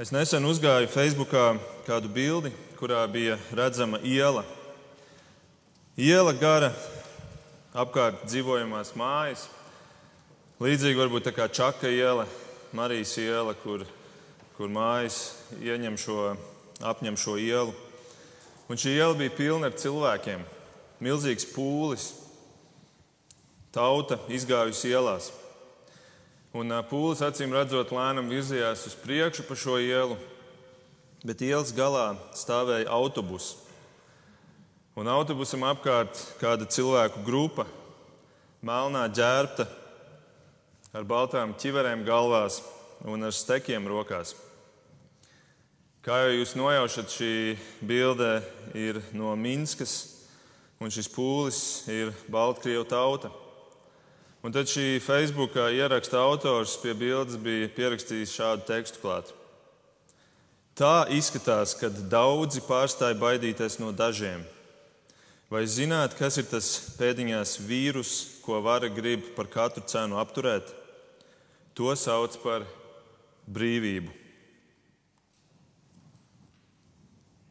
Es 0.00 0.08
nesen 0.08 0.46
uzgāju 0.48 0.88
Facebookā 0.88 1.58
kādu 1.84 2.08
bildi, 2.08 2.48
kurā 2.78 3.02
bija 3.12 3.34
redzama 3.52 3.98
iela. 4.00 4.46
Iela 5.92 6.32
gara, 6.32 6.70
apkārt 7.76 8.22
dzīvojamās 8.24 8.94
mājas. 8.96 9.42
Līdzīgi 10.56 11.02
varbūt 11.02 11.26
tā 11.28 11.34
kā 11.36 11.50
Čaka 11.52 11.92
iela, 11.92 12.24
Marijas 12.72 13.12
iela, 13.20 13.52
kur, 13.60 13.84
kur 14.56 14.72
mājas 14.72 15.34
ieņem 15.60 16.00
šo, 16.00 16.30
apņem 16.80 17.20
šo 17.20 17.36
ielu. 17.36 17.76
Un 18.72 18.80
šī 18.80 18.96
iela 18.96 19.18
bija 19.20 19.36
pilna 19.36 19.68
ar 19.68 19.76
cilvēkiem. 19.76 20.48
Milzīgs 21.04 21.44
pūlis, 21.52 22.14
tauta 23.76 24.16
izgājusi 24.32 24.94
ielās. 24.94 25.28
Un 26.50 26.74
pūlis 26.90 27.20
acīm 27.22 27.52
redzot, 27.54 27.92
lēnām 27.94 28.26
virzījās 28.26 28.88
uz 28.88 28.94
priekšu 28.98 29.44
pa 29.46 29.54
šo 29.54 29.76
ielu, 29.78 30.16
bet 31.22 31.44
ielas 31.46 31.70
galā 31.70 32.16
stāvēja 32.34 32.90
autobus. 32.90 33.52
Un 34.98 35.06
autobusam 35.06 35.62
apkārt 35.68 36.18
kāda 36.40 36.66
cilvēku 36.66 37.22
grupa, 37.22 37.68
melnā 38.66 39.04
ģērbta, 39.14 39.68
ar 40.90 41.06
baltām 41.06 41.54
ķiverēm 41.54 42.02
galvās 42.08 42.58
un 43.06 43.22
ar 43.28 43.36
stekiem 43.36 43.86
rokās. 43.86 44.34
Kā 46.02 46.18
jau 46.24 46.32
jūs 46.34 46.56
nojaušat, 46.58 47.14
šī 47.14 47.32
bilde 47.86 48.40
ir 48.74 48.98
no 49.14 49.36
Minskas, 49.38 49.94
un 50.82 50.90
šis 50.90 51.06
pūlis 51.12 51.62
ir 51.92 52.10
Baltkrievu 52.26 52.88
tauta. 52.90 53.30
Un 54.40 54.54
tad 54.56 54.70
šī 54.72 55.02
Facebook 55.04 55.58
ieraksta 55.68 56.22
autors 56.24 56.78
pie 56.80 56.94
bildes 56.96 57.36
bija 57.36 57.68
pierakstījis 57.76 58.32
šādu 58.38 58.64
tekstu 58.70 59.02
klāt. 59.02 59.34
Tā 60.72 61.04
izskatās, 61.12 61.74
kad 61.76 61.92
daudzi 62.08 62.62
pārstāja 62.64 63.18
baidīties 63.20 63.76
no 63.82 63.90
dažiem. 63.92 64.40
Vai 65.52 65.66
zināt, 65.68 66.14
kas 66.16 66.38
ir 66.40 66.46
tas 66.48 66.70
pēdiņās 66.96 67.58
vīrus, 67.68 68.14
ko 68.40 68.62
vara 68.64 68.88
grib 68.88 69.28
par 69.36 69.50
katru 69.52 69.84
cenu 69.84 70.16
apturēt? 70.22 70.72
To 71.76 71.92
sauc 71.92 72.38
par 72.40 72.64
brīvību. 73.44 74.14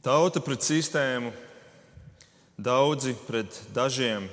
Tauta 0.01 0.41
pret 0.41 0.65
sistēmu, 0.65 1.35
daudzi 2.57 3.13
pret 3.27 3.61
dažiem 3.75 4.25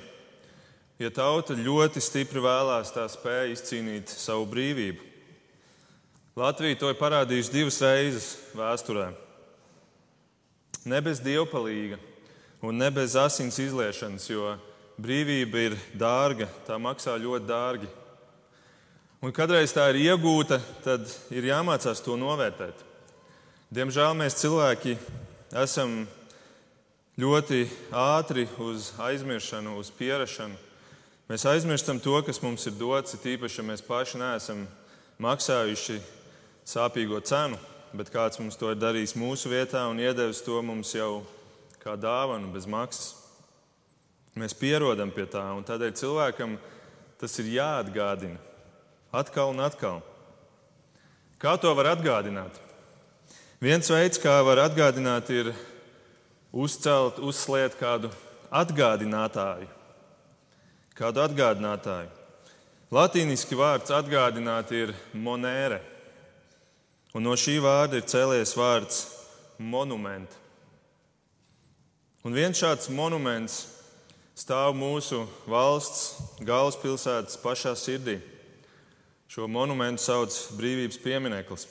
Ja 0.97 1.11
tauta 1.13 1.53
ļoti 1.53 2.01
stipri 2.01 2.41
vēlās, 2.41 2.89
tā 2.89 3.03
spēja 3.11 3.51
izcīnīt 3.53 4.09
savu 4.09 4.47
brīvību. 4.49 5.03
Latvija 6.37 6.77
to 6.81 6.89
ir 6.89 6.97
parādījusi 6.97 7.53
divas 7.53 7.77
reizes 7.85 8.31
vēsturē. 8.57 9.11
Ne 10.89 11.01
bez 11.05 11.21
dievpalīga 11.21 11.99
un 12.65 12.77
ne 12.81 12.89
bez 12.93 13.13
asins 13.17 13.59
izliešanas, 13.61 14.25
jo 14.29 14.55
brīvība 14.97 15.67
ir 15.67 15.77
dārga, 15.93 16.49
tā 16.65 16.77
maksā 16.81 17.13
ļoti 17.21 17.45
dārgi. 17.45 17.89
Un 19.21 19.33
kadreiz 19.33 19.73
tā 19.73 19.87
ir 19.93 20.01
iegūta, 20.01 20.59
tad 20.85 21.05
ir 21.33 21.49
jāmācās 21.49 22.01
to 22.05 22.17
novērtēt. 22.17 22.85
Diemžēl 23.73 24.13
mēs 24.17 24.37
cilvēki 24.41 24.95
esam 25.61 26.05
ļoti 27.17 27.65
ātri 27.91 28.45
uz 28.61 28.93
aizmiršanu, 29.01 29.77
uz 29.81 29.89
pierašanu. 29.93 30.66
Mēs 31.27 31.43
aizmirstam 31.43 31.97
to, 31.99 32.13
kas 32.23 32.37
mums 32.39 32.63
ir 32.69 32.77
dots, 32.79 33.17
ir 33.17 33.33
īpaši, 33.33 33.57
ja 33.59 33.63
mēs 33.67 33.81
paši 33.83 34.19
neesam 34.21 34.61
maksājuši 35.19 35.97
sāpīgo 36.63 37.19
cenu, 37.19 37.59
bet 37.91 38.13
kāds 38.13 38.39
mums 38.39 38.55
to 38.55 38.69
ir 38.71 38.79
darījis 38.79 39.17
mūsu 39.19 39.51
vietā 39.51 39.81
un 39.91 39.99
iedevis 39.99 40.39
to 40.45 40.61
mums 40.63 40.93
jau 40.95 41.25
kā 41.83 41.97
dāvanu 41.99 42.53
bez 42.55 42.63
maksas. 42.63 43.11
Mēs 44.39 44.55
pierodam 44.55 45.11
pie 45.11 45.27
tā, 45.27 45.43
un 45.51 45.67
tādēļ 45.67 45.93
cilvēkam 45.99 46.55
tas 47.19 47.35
ir 47.43 47.51
jāatgādina 47.57 48.39
atkal 49.11 49.51
un 49.51 49.59
atkal. 49.67 49.99
Kā 51.43 51.57
to 51.59 51.75
var 51.75 51.91
atgādināt? 51.97 52.55
Viens 53.59 53.91
veids, 53.91 54.15
kā 54.15 54.39
var 54.47 54.63
atgādināt, 54.63 55.27
ir 55.35 55.51
uzcelt, 56.55 57.19
uzsliet 57.19 57.75
kādu 57.75 58.15
atgādinātāju 58.47 59.75
kādu 60.97 61.21
atgādinātāju. 61.23 62.09
Latīniski 62.93 63.57
vārds 63.59 63.91
atgādināt 63.91 64.71
ir 64.71 64.93
monēra, 65.13 65.81
un 67.13 67.25
no 67.27 67.35
šī 67.35 67.57
vārda 67.63 67.99
ir 67.99 68.07
cēlies 68.07 68.55
vārds 68.57 69.01
monuments. 69.59 70.43
Un 72.25 72.35
viens 72.35 72.59
šāds 72.59 72.89
monuments 72.91 73.61
stāv 74.35 74.73
mūsu 74.75 75.21
valsts 75.47 76.17
galvaspilsētas 76.43 77.39
pašā 77.39 77.71
sirdī. 77.79 78.17
Šo 79.31 79.47
monumentu 79.51 80.03
sauc 80.03 80.35
Brīvības 80.57 80.99
piemineklis. 81.03 81.67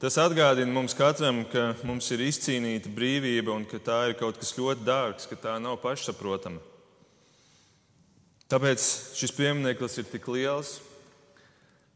Tas 0.00 0.16
atgādina 0.20 0.72
mums 0.72 0.96
katram, 0.96 1.42
ka 1.52 1.74
mums 1.84 2.08
ir 2.14 2.22
izcīnīta 2.24 2.88
brīvība 2.96 3.52
un 3.52 3.66
ka 3.68 3.80
tā 3.84 3.98
ir 4.08 4.16
kaut 4.16 4.40
kas 4.40 4.54
ļoti 4.56 4.86
dārgs, 4.86 5.28
ka 5.28 5.36
tā 5.36 5.58
nav 5.60 5.76
pašsaprotama. 5.82 6.69
Tāpēc 8.50 8.82
šis 9.14 9.30
piemineklis 9.30 9.92
ir 10.00 10.08
tik 10.10 10.24
liels, 10.26 10.80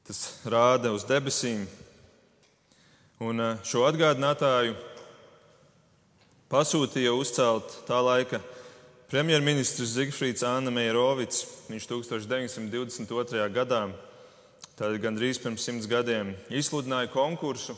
tas 0.07 0.19
rāda 0.47 0.93
uz 0.95 1.03
debesīm. 1.09 1.65
Un 3.27 3.43
eh, 3.43 3.57
šo 3.67 3.83
atgādinātāju 3.89 4.77
pasūtīja 6.53 7.11
uzcelt 7.19 7.75
tā 7.89 7.99
laika 8.07 8.39
premjerministrs 9.11 9.97
Zigfrīds 9.97 10.47
Anna 10.47 10.71
Meijerovics. 10.71 11.41
Viņš 11.73 11.89
1922. 11.91 13.49
gadā, 13.57 13.89
tātad 14.77 15.01
gandrīz 15.03 15.41
pirms 15.43 15.67
simts 15.67 15.91
gadiem, 15.91 16.37
izsludināja 16.55 17.11
konkursu, 17.11 17.75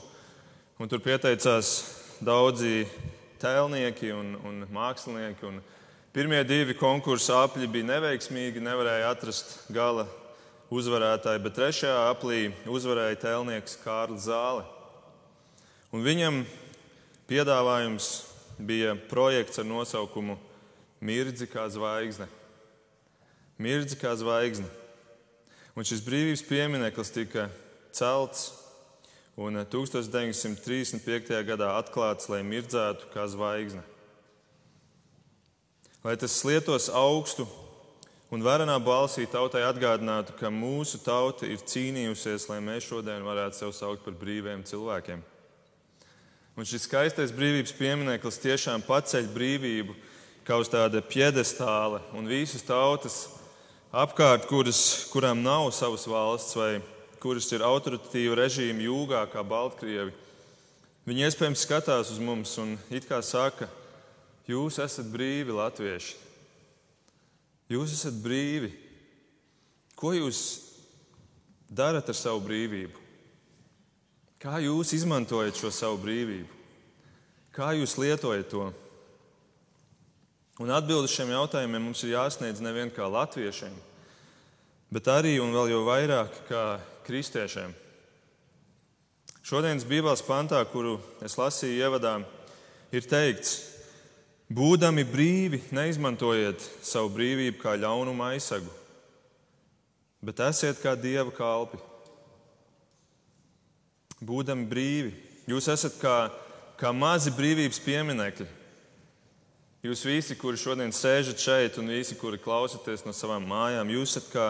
un 0.77 0.93
tur 0.93 1.01
pieteicās 1.01 1.79
daudzi 2.21 2.85
tēlnieki 3.41 4.13
un, 4.13 4.37
un 4.45 4.61
mākslinieki. 4.77 5.49
Un 5.49 5.65
Pirmie 6.17 6.39
divi 6.49 6.73
konkursa 6.73 7.43
apļi 7.45 7.67
bija 7.69 7.85
neveiksmīgi, 7.91 8.57
nevarēja 8.65 9.11
atrast 9.13 9.51
gala 9.69 10.07
uzvarētāju, 10.73 11.43
bet 11.45 11.55
trešajā 11.59 11.97
aplī 12.09 12.39
uzvarēja 12.73 13.19
tēlnieks 13.21 13.75
Kārlis 13.83 14.23
Zāle. 14.25 14.63
Un 15.93 16.01
viņam 16.07 16.39
piedāvājums 17.29 18.07
bija 18.57 18.95
projekts 19.11 19.61
ar 19.61 19.69
nosaukumu 19.69 20.39
Mirdzi 21.05 21.45
kā 21.53 21.67
zvaigzne. 21.69 22.25
Mirdzi 23.61 23.99
kā 24.01 24.15
zvaigzne. 24.17 24.71
Un 25.77 25.85
šis 25.85 26.01
brīvības 26.07 26.47
piemineklis 26.49 27.13
tika 27.13 27.51
celts 27.93 28.47
un 29.37 29.61
1935. 29.69 31.45
gadā 31.53 31.75
atklāts, 31.77 32.31
lai 32.33 32.41
mirdzētu 32.41 33.13
kā 33.13 33.29
zvaigzne 33.29 33.85
lai 36.05 36.17
tas 36.21 36.35
lietos 36.45 36.89
augstu 36.91 37.47
un 38.33 38.43
varenā 38.43 38.77
balsī 38.83 39.27
tautai 39.31 39.63
atgādinātu, 39.67 40.35
ka 40.39 40.51
mūsu 40.51 40.99
tauta 41.05 41.47
ir 41.47 41.63
cīnījusies, 41.63 42.49
lai 42.51 42.59
mēs 42.65 42.89
šodien 42.89 43.25
varētu 43.27 43.61
sevi 43.61 43.77
saukt 43.77 44.05
par 44.05 44.17
brīviem 44.19 44.65
cilvēkiem. 44.67 45.23
Un 46.57 46.67
šis 46.67 46.87
skaistais 46.89 47.35
brīvības 47.37 47.75
piemineklis 47.77 48.41
tiešām 48.43 48.85
paceļ 48.87 49.31
brīvību 49.35 49.97
kā 50.47 50.59
uz 50.61 50.71
tāda 50.73 51.03
piedestāla 51.05 52.01
un 52.17 52.29
visas 52.31 52.65
tautas 52.65 53.27
apkārt, 53.93 54.47
kuras, 54.51 54.81
kurām 55.13 55.43
nav 55.45 55.69
savas 55.75 56.07
valsts 56.09 56.57
vai 56.57 56.71
kuras 57.23 57.49
ir 57.53 57.65
autoritīva 57.67 58.39
režīma 58.39 58.87
jūgā, 58.87 59.25
kā 59.33 59.43
Baltkrievi. 59.47 60.15
Viņi 61.07 61.27
iespējams 61.29 61.63
skatās 61.63 62.11
uz 62.15 62.23
mums 62.23 62.57
un 62.63 62.75
it 62.91 63.07
kā 63.09 63.21
saka, 63.23 63.67
ka 63.67 63.86
Jūs 64.47 64.79
esat 64.79 65.09
brīvi, 65.11 65.55
latvieši. 65.55 66.15
Jūs 67.73 67.97
esat 67.97 68.15
brīvi. 68.23 68.71
Ko 69.99 70.13
jūs 70.15 70.41
darat 71.67 72.07
ar 72.13 72.17
savu 72.17 72.45
brīvību? 72.47 73.03
Kā 74.39 74.61
jūs 74.63 74.93
izmantojat 74.95 75.59
šo 75.59 75.73
savu 75.75 75.99
brīvību? 76.05 76.53
Kā 77.57 77.73
jūs 77.75 77.97
lietojat 77.99 78.51
to? 78.53 78.69
Un 80.63 80.73
atbildi 80.73 81.11
šiem 81.11 81.33
jautājumiem 81.35 81.83
mums 81.89 82.05
ir 82.05 82.15
jāsniedz 82.15 82.63
nevien 82.65 82.93
kā 82.93 83.09
latviešiem, 83.13 83.75
bet 84.93 85.09
arī 85.13 85.35
un 85.43 85.53
vēl 85.53 85.73
jau 85.75 85.83
vairāk 85.89 86.39
kā 86.49 86.63
kristiešiem. 87.09 87.75
Šodienas 89.47 89.85
Bībeles 89.89 90.25
pantā, 90.27 90.63
kuru 90.71 90.97
es 91.25 91.37
lasīju 91.39 91.77
ievadā, 91.81 92.15
ir 92.93 93.05
teikts, 93.09 93.76
Būdami 94.47 95.03
brīvi, 95.03 95.59
neizmantojiet 95.75 96.63
savu 96.87 97.11
brīvību 97.17 97.59
kā 97.59 97.75
ļaunuma 97.81 98.31
aizsagu, 98.37 98.71
bet 100.23 100.43
esiet 100.47 100.79
kā 100.83 100.95
dieva 100.95 101.35
kalpi. 101.35 101.81
būdami 104.21 104.67
brīvi. 104.67 105.13
Jūs 105.47 105.69
esat 105.71 105.99
kā, 106.01 106.17
kā 106.81 106.93
mazi 106.93 107.33
brīvības 107.35 107.81
pieminekļi. 107.85 108.47
Jūs 109.87 110.03
visi, 110.09 110.35
kuri 110.39 110.59
šodien 110.59 110.91
sēžat 110.95 111.39
šeit, 111.39 111.77
un 111.79 111.93
visi, 111.93 112.17
kuri 112.19 112.41
klausaties 112.43 113.05
no 113.07 113.13
savām 113.15 113.45
mājām, 113.47 113.93
jūs 113.93 114.17
esat 114.17 114.31
kā 114.33 114.47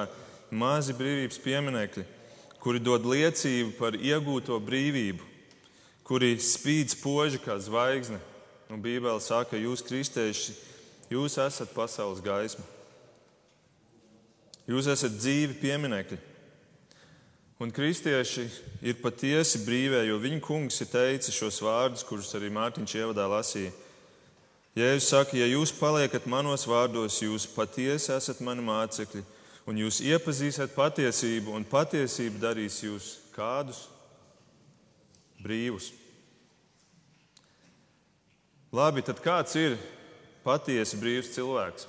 mazi 0.55 0.95
brīvības 0.97 1.41
pieminekļi, 1.45 2.05
kuri 2.63 2.81
dod 2.81 3.05
liecību 3.05 3.75
par 3.77 3.99
iegūto 3.99 4.57
brīvību, 4.65 5.27
kuri 6.07 6.37
spīd 6.41 6.95
spoži 6.95 7.43
kā 7.43 7.59
zvaigzne. 7.61 8.23
Un 8.71 8.83
Bībele 8.83 9.21
saka, 9.23 9.53
ka 9.53 9.61
jūs, 9.61 9.85
kristieši, 9.87 10.57
jūs 11.13 11.39
esat 11.39 11.71
pasaules 11.75 12.23
gaisma. 12.25 12.65
Jūs 14.67 14.89
esat 14.91 15.15
dzīvi 15.15 15.61
pieminekļi. 15.61 16.19
Un 17.63 17.71
kristieši 17.73 18.43
ir 18.85 18.99
patiesi 19.01 19.63
brīvē, 19.65 20.03
jo 20.09 20.19
viņa 20.21 20.43
kungs 20.45 20.83
ir 20.83 20.91
teicis 20.91 21.37
šos 21.39 21.63
vārdus, 21.65 22.05
kurus 22.05 22.35
arī 22.37 22.51
Mārtiņš 22.53 22.97
ievadā 22.99 23.25
lasīja. 23.31 23.71
Jēzus 24.77 25.07
saka, 25.09 25.39
ja 25.39 25.47
jūs 25.49 25.73
paliekat 25.73 26.27
manos 26.29 26.67
vārdos, 26.69 27.23
jūs 27.23 27.47
patiesi 27.49 28.11
esat 28.13 28.43
mani 28.45 28.61
mācekļi, 28.67 29.23
un 29.71 29.79
jūs 29.81 30.03
iepazīsiet 30.05 30.75
patiesību, 30.77 31.55
un 31.57 31.65
patiesība 31.65 32.43
darīs 32.43 32.83
jūs 32.85 33.15
kādus 33.33 33.87
brīvus. 35.41 35.95
Labi, 38.77 39.01
tad 39.01 39.23
kāds 39.25 39.55
ir 39.57 39.79
patiesi 40.45 40.99
brīvs 41.01 41.31
cilvēks? 41.33 41.87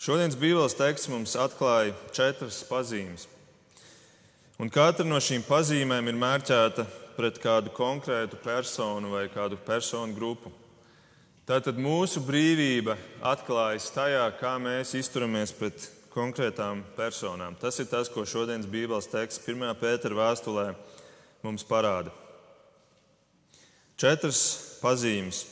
Šodienas 0.00 0.38
Bībeles 0.40 0.76
teksts 0.78 1.10
mums 1.12 1.34
atklāja 1.36 1.92
četras 2.16 2.62
pazīmes. 2.64 3.26
Un 4.62 4.70
katra 4.72 5.04
no 5.04 5.18
šīm 5.20 5.42
pazīmēm 5.44 6.08
ir 6.08 6.16
mērķēta 6.22 6.86
pret 7.18 7.40
kādu 7.42 7.74
konkrētu 7.76 8.38
personu 8.40 9.10
vai 9.12 9.26
kādu 9.34 9.58
personu 9.66 10.16
grupu. 10.16 10.52
Tātad 11.48 11.76
mūsu 11.82 12.22
brīvība 12.24 12.96
atklājas 13.20 13.90
tajā, 13.92 14.22
kā 14.40 14.54
mēs 14.62 14.94
izturamies 14.96 15.52
pret 15.58 15.90
konkrētām 16.14 16.86
personām. 16.96 17.58
Tas 17.60 17.82
ir 17.82 17.90
tas, 17.90 18.08
ko 18.08 18.24
šodienas 18.24 18.70
Bībeles 18.70 19.10
teksts 19.12 19.44
1. 19.44 19.76
pētera 19.82 20.22
vēstulē 20.22 20.70
mums 21.44 21.66
parāda. 21.68 22.14
Četras 23.98 24.42
pazīmes. 24.82 25.44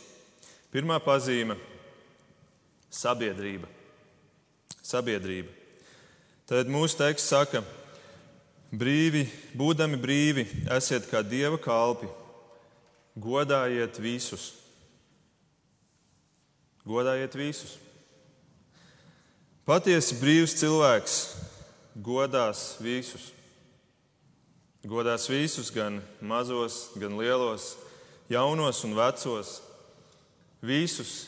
Pirmā 0.72 1.00
pazīme- 1.02 1.58
sabiedrība 3.02 3.76
sabiedrība. 4.86 5.50
Tad 6.46 6.70
mūsu 6.70 6.98
teksts 7.00 7.32
saka, 7.32 7.62
brīvi, 8.70 9.26
būdami 9.58 9.98
brīvi, 9.98 10.46
esiet 10.76 11.08
kā 11.10 11.24
dieva 11.26 11.58
kalpi, 11.58 12.08
godājiet 13.18 13.98
visus. 14.02 14.52
Godājiet 16.86 17.34
visus. 17.34 17.74
Patiesi 19.66 20.20
brīvs 20.20 20.54
cilvēks 20.60 21.16
godās 21.98 22.76
visus. 22.78 23.32
Godās 24.86 25.24
visus, 25.26 25.72
gan 25.74 25.98
mazos, 26.22 26.92
gan 26.94 27.16
lielos, 27.18 27.72
jaunos 28.30 28.84
un 28.84 28.94
vecos, 28.96 29.60
visus 30.62 31.26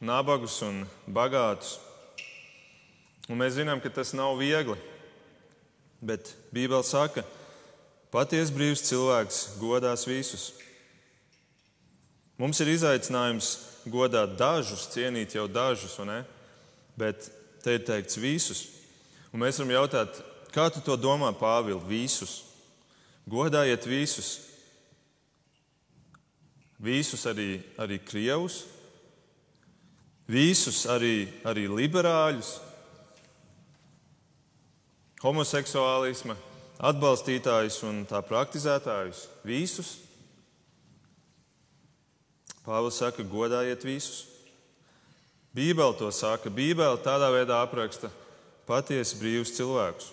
nabagus 0.00 0.60
un 0.62 0.84
bagātus 1.06 1.78
Un 3.28 3.36
mēs 3.36 3.58
zinām, 3.58 3.80
ka 3.84 3.92
tas 3.92 4.14
nav 4.16 4.38
viegli. 4.40 4.76
Bet 6.00 6.32
Bībele 6.54 6.84
saka, 6.86 7.20
ka 7.20 8.14
patiesi 8.14 8.54
brīvs 8.56 8.86
cilvēks 8.88 9.40
godās 9.60 10.06
visus. 10.08 10.52
Mums 12.40 12.62
ir 12.62 12.72
izaicinājums 12.72 13.50
godāt 13.90 14.36
dažus, 14.38 14.86
cienīt 14.94 15.36
jau 15.36 15.44
dažus, 15.50 15.98
bet 16.96 17.28
te 17.64 17.76
ir 17.76 17.84
teikts 17.84 18.16
visus. 18.16 18.64
Un 19.34 19.42
mēs 19.42 19.58
varam 19.60 19.74
jautāt, 19.76 20.22
kā 20.54 20.70
tu 20.72 20.80
to 20.80 20.96
domā, 20.96 21.34
Pāvils? 21.36 21.84
Visus. 21.84 22.44
Godājiet 23.28 23.84
visus. 23.84 24.47
Visus 26.78 27.24
arī, 27.26 27.58
arī 27.80 27.98
krievus, 27.98 28.62
visus 30.30 30.84
arī, 30.86 31.26
arī 31.42 31.66
liberāļus, 31.66 32.52
homoseksuālisma 35.24 36.36
atbalstītājus 36.78 37.80
un 37.88 38.04
tā 38.06 38.20
praktizētājus, 38.22 39.26
visus. 39.46 39.96
Pāvils 42.62 43.00
saka, 43.00 43.24
godājiet 43.26 43.82
visus. 43.82 44.26
Bībele 45.56 45.96
to 45.98 46.10
saka. 46.14 46.52
Bībele 46.52 47.00
tādā 47.02 47.32
veidā 47.34 47.62
apraksta 47.64 48.10
patiesi 48.68 49.16
brīvus 49.18 49.54
cilvēkus. 49.56 50.12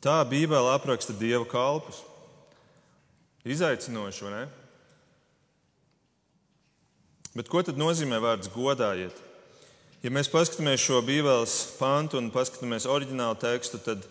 Tā 0.00 0.16
Bībele 0.26 0.72
apraksta 0.72 1.14
dieva 1.14 1.44
kalpus. 1.46 2.00
Izaicinoši, 3.44 4.24
vai 4.24 4.32
ne? 4.32 4.46
Bet 7.36 7.50
ko 7.50 7.62
tad 7.62 7.78
nozīmē 7.78 8.18
vārds 8.22 8.50
godājiet? 8.50 9.14
Ja 10.02 10.10
mēs 10.10 10.30
paskatāmies 10.32 10.82
šo 10.82 10.98
Bībeles 11.04 11.54
pantu 11.78 12.18
un 12.18 12.30
paskatāmies 12.34 12.88
oriģinālu 12.90 13.36
tekstu, 13.38 13.78
tad 13.84 14.06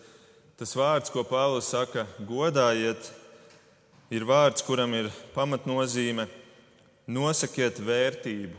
tas 0.60 0.72
vārds, 0.78 1.10
ko 1.12 1.24
Pāvils 1.26 1.68
saka, 1.72 2.06
godājiet, 2.28 3.10
ir 4.14 4.24
vārds, 4.28 4.64
kuram 4.64 4.94
ir 4.96 5.10
pamatnozīme 5.34 6.28
nosakiet 7.10 7.82
vērtību, 7.82 8.56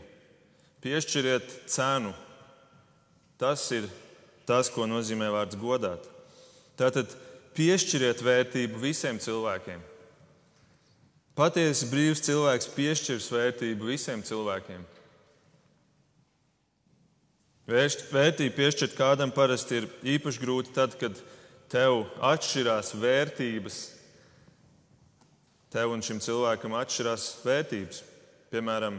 piešķiriet 0.84 1.56
cenu. 1.72 2.12
Tas 3.40 3.64
ir 3.74 3.88
tas, 4.46 4.70
ko 4.70 4.86
nozīmē 4.86 5.30
vārds 5.32 5.58
godāt. 5.58 6.06
Tātad 6.78 7.10
piešķiriet 7.56 8.22
vērtību 8.22 8.78
visiem 8.82 9.18
cilvēkiem. 9.22 9.80
Patiesi 11.32 11.86
brīvs 11.88 12.20
cilvēks 12.26 12.68
piešķirs 12.74 13.30
vērtību 13.32 13.88
visiem 13.88 14.20
cilvēkiem. 14.26 14.82
Vērtību 17.72 18.52
piešķirt 18.56 18.98
kādam 18.98 19.32
parasti 19.32 19.80
ir 19.80 19.88
īpaši 20.18 20.42
grūti 20.42 20.74
tad, 20.76 20.98
kad 21.00 21.16
tev 21.72 22.02
atšķirās 22.20 22.92
vērtības. 23.00 23.80
Tev 25.72 25.94
un 25.94 26.04
šim 26.04 26.20
cilvēkam 26.20 26.76
atšķirās 26.76 27.28
vērtības, 27.46 28.02
piemēram, 28.52 28.98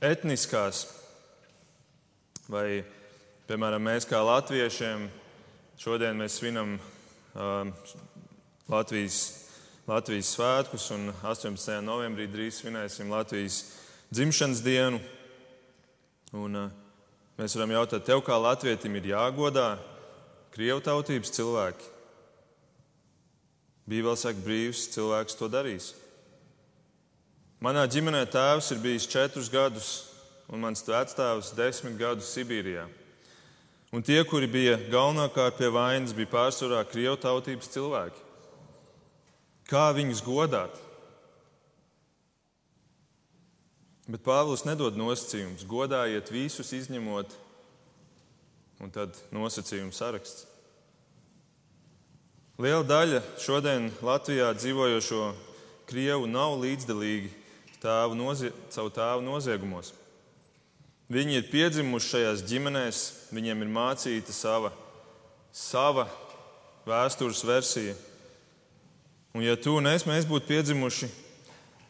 etniskās, 0.00 0.86
vai, 2.48 2.80
piemēram, 3.50 3.84
mēs 3.84 4.08
kā 4.08 4.22
latviešiem 4.24 5.10
šodien 5.76 6.16
mēs 6.16 6.38
svinam 6.40 6.78
uh, 6.78 7.68
Latvijas, 8.72 9.45
Latvijas 9.86 10.32
svētkus, 10.34 10.88
un 10.90 11.12
18. 11.22 11.78
novembrī 11.86 12.26
drīz 12.26 12.58
svinēsim 12.58 13.12
Latvijas 13.12 13.60
dzimšanas 14.10 14.64
dienu. 14.66 14.98
Un, 16.34 16.58
uh, 16.58 16.74
Mēs 17.36 17.52
varam 17.52 17.74
jautāt, 17.74 18.06
tev 18.08 18.22
kā 18.24 18.36
latvietim 18.40 18.94
ir 18.96 19.10
jāgodā 19.10 19.76
krievu 20.54 20.80
tautības 20.80 21.34
cilvēki. 21.36 21.90
Bībeli 23.86 24.16
saka, 24.16 24.40
brīvs 24.40 24.86
cilvēks 24.94 25.36
to 25.36 25.50
darīs. 25.52 25.90
Manā 27.60 27.84
ģimenē 27.92 28.24
tēvs 28.32 28.72
ir 28.72 28.80
bijis 28.80 29.08
četrus 29.12 29.52
gadus, 29.52 29.90
un 30.48 30.64
mans 30.64 30.80
vectēvs 30.88 31.52
desmit 31.58 32.00
gadus 32.00 32.32
Sibīrijā. 32.32 32.86
Un 33.92 34.02
tie, 34.02 34.22
kuri 34.24 34.48
bija 34.48 34.80
galvenokārt 34.88 35.60
pie 35.60 35.68
vainas, 35.72 36.16
bija 36.16 36.32
pārsvarā 36.32 36.80
krievu 36.88 37.20
tautības 37.20 37.68
cilvēki. 37.76 38.25
Kā 39.66 39.88
viņus 39.96 40.22
godāt? 40.22 40.74
Bet 44.06 44.22
Pāvils 44.22 44.62
nedod 44.62 44.94
nosacījumus. 44.94 45.66
Godājiet 45.66 46.30
visus, 46.30 46.70
izņemot, 46.76 47.32
un 48.78 48.92
tad 48.94 49.16
nosacījumu 49.34 49.90
saraksts. 49.94 50.46
Liela 52.62 52.86
daļa 52.86 53.20
šodien 53.42 53.90
Latvijā 54.06 54.52
dzīvojošo 54.56 55.24
krievu 55.90 56.30
nav 56.30 56.54
līdzdalīgi 56.62 57.28
tēvu 57.82 58.16
nozie, 58.16 58.52
savu 58.72 58.94
tēvu 58.94 59.26
noziegumos. 59.26 59.90
Viņi 61.12 61.36
ir 61.38 61.50
piedzimuši 61.50 62.12
šajās 62.14 62.46
ģimenēs, 62.48 63.02
viņiem 63.34 63.60
ir 63.62 63.74
mācīta 63.74 64.32
sava, 64.34 64.72
sava 65.54 66.06
vēstures 66.88 67.44
versija. 67.46 67.94
Un, 69.36 69.42
ja 69.44 69.52
tu 69.60 69.74
un 69.76 69.84
es 69.84 70.06
būtu 70.08 70.46
piedzimuši 70.48 71.10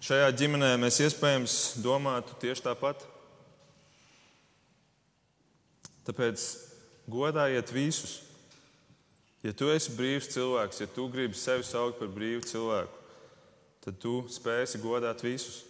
šajā 0.03 0.33
ģimenē 0.35 0.73
mēs 0.83 0.97
iespējams 1.05 1.53
domātu 1.79 2.35
tieši 2.43 2.65
tāpat. 2.65 3.05
Tāpēc 6.09 6.43
godājiet 7.07 7.71
visus. 7.71 8.17
Ja 9.47 9.55
tu 9.55 9.71
esi 9.71 9.95
brīvs 9.95 10.33
cilvēks, 10.35 10.83
ja 10.83 10.91
tu 10.91 11.07
gribi 11.07 11.39
sevi 11.39 11.63
saukt 11.63 12.01
par 12.03 12.11
brīvu 12.11 12.43
cilvēku, 12.51 12.99
tad 13.87 14.03
tu 14.03 14.19
spēsi 14.27 14.83
godāt 14.83 15.23
visus. 15.23 15.63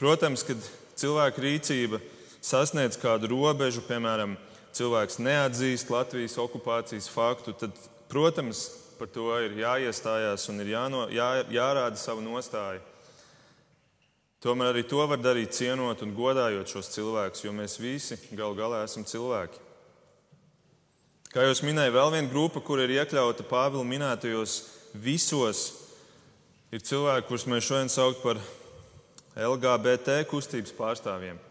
Protams, 0.00 0.40
kad 0.40 0.56
cilvēka 0.96 1.44
rīcība 1.50 2.00
sasniedz 2.40 2.96
kādu 2.96 3.28
robežu, 3.34 3.84
piemēram, 3.84 4.38
cilvēks 4.72 5.20
neatzīst 5.20 5.92
Latvijas 5.92 6.40
okupācijas 6.40 7.12
faktu, 7.12 7.52
tad, 7.60 7.76
protams, 8.08 8.70
par 9.02 9.10
to 9.10 9.32
ir 9.42 9.56
jāiestājās 9.58 10.44
un 10.52 10.62
ir 10.62 10.68
jāno, 10.76 11.06
jā, 11.10 11.40
jārāda 11.50 11.98
savu 11.98 12.22
nostāju. 12.22 12.78
Tomēr 14.42 14.70
arī 14.70 14.84
to 14.86 15.02
var 15.10 15.18
darīt 15.18 15.56
cienot 15.58 16.04
un 16.06 16.12
godājot 16.14 16.70
šos 16.70 16.92
cilvēkus, 16.94 17.42
jo 17.42 17.50
mēs 17.56 17.74
visi 17.82 18.14
gal 18.38 18.54
galā 18.54 18.84
esam 18.86 19.02
cilvēki. 19.02 19.58
Kā 21.34 21.48
jau 21.48 21.58
minēju, 21.66 21.96
vēl 21.96 22.14
viena 22.14 22.30
grupa, 22.30 22.62
kur 22.62 22.78
ir 22.78 22.94
iekļauta 22.94 23.48
Pāvila 23.50 23.82
minētajos 23.90 24.56
visos, 24.94 25.64
ir 26.70 26.86
cilvēki, 26.86 27.26
kurus 27.26 27.48
mēs 27.50 27.66
šodien 27.66 27.90
saucam 27.90 28.22
par 28.22 28.42
LGBT 29.50 30.22
kustības 30.30 30.78
pārstāvjiem. 30.78 31.42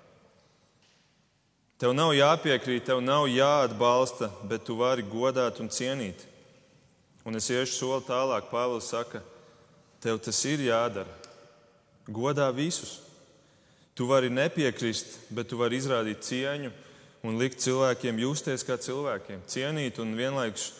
Tev 1.83 1.99
nav 1.99 2.15
jāpiekrīt, 2.15 2.87
tev 2.87 3.03
nav 3.03 3.27
jāatbalsta, 3.27 4.31
bet 4.47 4.63
tu 4.63 4.79
vari 4.79 5.03
godāt 5.03 5.59
un 5.59 5.67
cienīt. 5.67 6.30
Un 7.25 7.37
es 7.37 7.49
iešu 7.53 7.75
soli 7.75 8.05
tālāk. 8.07 8.49
Pāvils 8.49 8.89
saka, 8.89 9.21
tev 10.01 10.19
tas 10.23 10.39
ir 10.49 10.63
jādara. 10.65 11.09
Godā 12.09 12.49
visus. 12.55 12.99
Tu 13.95 14.07
vari 14.07 14.31
nepiekrist, 14.33 15.19
bet 15.29 15.51
tu 15.51 15.59
vari 15.59 15.77
izrādīt 15.77 16.23
cieņu 16.25 16.71
un 17.27 17.37
likt 17.37 17.61
cilvēkiem 17.61 18.17
justies 18.23 18.63
kā 18.65 18.79
cilvēkiem, 18.81 19.43
cienīt 19.51 19.99
un 20.01 20.15
vienlaikus 20.17 20.71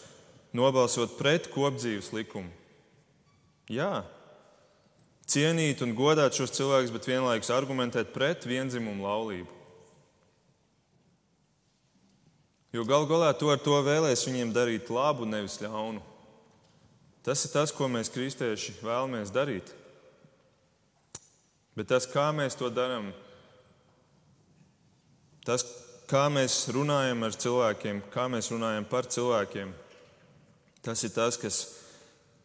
nobalsot 0.57 1.17
pret 1.19 1.51
kopdzīves 1.53 2.09
likumu. 2.15 2.49
Jā, 3.71 4.01
cienīt 5.29 5.83
un 5.85 5.93
godāt 5.95 6.35
šos 6.35 6.55
cilvēkus, 6.57 6.93
bet 6.95 7.09
vienlaikus 7.11 7.51
argumentēt 7.53 8.09
pret 8.15 8.47
vienzimumu 8.47 9.05
laulību. 9.05 9.59
Jo 12.71 12.87
gal 12.87 13.05
galā 13.07 13.33
tu 13.35 13.51
ar 13.51 13.59
to 13.59 13.75
vēlēs 13.83 14.23
viņiem 14.25 14.53
darīt 14.55 14.89
labu, 14.91 15.27
nevis 15.27 15.59
ļaunu. 15.59 15.99
Tas 17.21 17.45
ir 17.45 17.53
tas, 17.53 17.73
ko 17.73 17.85
mēs 17.91 18.09
kristieši 18.09 18.79
vēlamies 18.81 19.33
darīt. 19.33 19.69
Bet 21.77 21.87
tas, 21.91 22.07
kā 22.09 22.31
mēs 22.35 22.57
to 22.59 22.67
darām, 22.73 23.11
tas, 25.47 25.63
kā 26.09 26.25
mēs 26.33 26.65
runājam 26.73 27.21
ar 27.23 27.37
cilvēkiem, 27.37 28.01
kā 28.11 28.25
mēs 28.31 28.49
runājam 28.51 28.87
par 28.89 29.07
cilvēkiem, 29.07 29.71
tas 30.83 31.05
ir 31.07 31.13
tas, 31.15 31.37
kas 31.39 31.61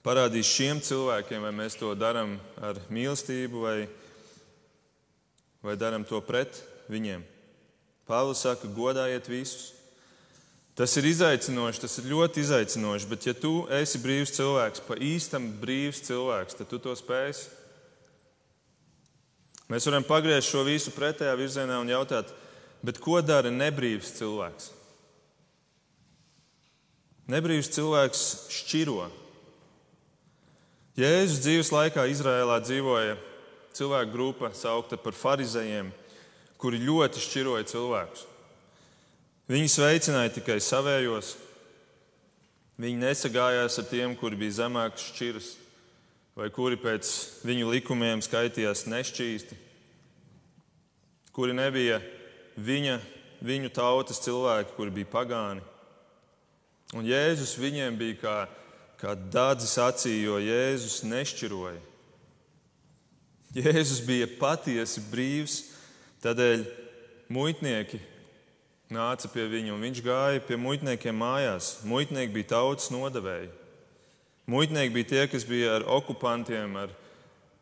parādīs 0.06 0.47
šiem 0.47 0.83
cilvēkiem, 0.85 1.42
vai 1.42 1.54
mēs 1.56 1.78
to 1.80 1.90
darām 1.99 2.37
ar 2.62 2.78
mīlestību 2.92 3.64
vai, 3.64 3.78
vai 5.64 5.75
darām 5.80 6.04
to 6.06 6.21
pret 6.23 6.61
viņiem. 6.92 7.25
Pāvils 8.06 8.45
saka, 8.47 8.71
godājiet 8.71 9.26
visus. 9.26 9.73
Tas 10.76 10.92
ir 11.00 11.06
izaicinoši, 11.09 11.80
tas 11.80 11.95
ir 12.02 12.11
ļoti 12.11 12.42
izaicinoši, 12.45 13.06
bet 13.09 13.25
ja 13.25 13.33
tu 13.33 13.62
esi 13.73 13.97
brīvs 14.02 14.35
cilvēks, 14.37 14.83
pa 14.85 14.99
īstam 15.00 15.49
brīvs 15.62 16.02
cilvēks, 16.04 16.59
tad 16.59 16.68
tu 16.68 16.80
to 16.85 16.92
spēsi. 16.99 17.49
Mēs 19.73 19.88
varam 19.88 20.04
pagriezt 20.06 20.52
šo 20.52 20.66
visu 20.68 20.92
pretējā 20.95 21.33
virzienā 21.40 21.80
un 21.80 21.88
jautāt, 21.90 22.28
ko 23.00 23.23
dara 23.25 23.50
nebrīvs 23.50 24.12
cilvēks? 24.18 24.68
Nebrīvs 27.33 27.73
cilvēks 27.75 28.26
šķiro. 28.61 29.09
Jēzus 31.00 31.40
dzīves 31.42 31.73
laikā 31.73 32.04
Izrēlā 32.12 32.61
dzīvoja 32.62 33.16
cilvēku 33.76 34.12
grupa, 34.12 34.52
saukta 34.52 35.00
par 35.00 35.16
farizējiem, 35.16 35.88
kuri 36.61 36.85
ļoti 36.85 37.25
šķiroja 37.25 37.66
cilvēkus. 37.73 38.28
Viņi 39.47 39.69
sveicināja 39.71 40.33
tikai 40.41 40.57
savējos. 40.59 41.37
Viņi 42.83 42.99
nesagājās 42.99 43.79
ar 43.79 43.87
tiem, 43.87 44.17
kuri 44.19 44.37
bija 44.41 44.57
zemākas 44.59 45.05
šķiras, 45.12 45.53
vai 46.37 46.49
kuri 46.53 46.76
pēc 46.76 47.11
viņu 47.47 47.71
likumiem 47.71 48.21
skaitījās 48.26 48.85
nešķīsti, 48.91 49.57
kuri 51.33 51.55
nebija 51.57 52.00
viņa, 52.59 52.99
viņu 53.47 53.71
tautas 53.73 54.21
cilvēki, 54.26 54.75
kuri 54.76 54.93
bija 54.99 55.12
pagāni. 55.15 55.62
Un 56.99 57.07
Jēzus 57.07 57.55
viņiem 57.61 57.97
bija 58.03 58.19
kā, 58.19 58.35
kā 58.99 59.15
dārdzis 59.15 59.79
acī, 59.87 60.17
jo 60.25 60.41
Jēzus 60.43 61.05
nešķiroja. 61.07 61.79
Jēzus 63.57 64.03
bija 64.05 64.26
patiesi 64.43 65.07
brīvs, 65.07 65.57
tādēļ 66.26 66.67
muitnieki 67.33 68.03
nāca 68.93 69.31
pie 69.33 69.47
viņa, 69.50 69.75
un 69.75 69.85
viņš 69.87 70.02
gāja 70.05 70.43
pie 70.47 70.59
muitniekiem 70.61 71.16
mājās. 71.19 71.81
Muitnieki 71.87 72.35
bija 72.35 72.52
tautas 72.55 72.90
nodevēji. 72.95 73.50
Muitnieki 74.47 74.95
bija 74.95 75.11
tie, 75.11 75.23
kas 75.31 75.47
bija 75.47 75.76
ar 75.78 75.87
okupantiem, 75.90 76.76
ar, 76.78 76.93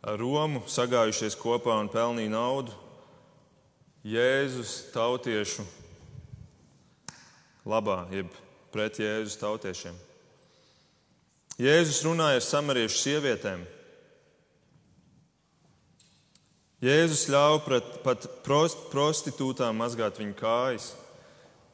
ar 0.04 0.20
Romu 0.20 0.64
sagājušies 0.68 1.36
kopā 1.40 1.78
un 1.80 1.88
pelnīja 1.92 2.34
naudu. 2.34 2.74
Jēzus 4.04 4.90
tautiešu 4.92 5.64
labā, 7.64 8.02
jeb 8.12 8.28
pret 8.74 9.00
Jēzus 9.00 9.38
tautiešiem. 9.40 9.96
Jēzus 11.56 12.02
runāja 12.04 12.42
ar 12.42 12.44
samariešu 12.44 13.00
sievietēm. 13.00 13.62
Jēzus 16.84 17.22
ļāva 17.32 17.80
pat 18.04 18.26
prostitūtām 18.44 19.78
mazgāt 19.80 20.20
viņu 20.20 20.36
kājas. 20.36 20.90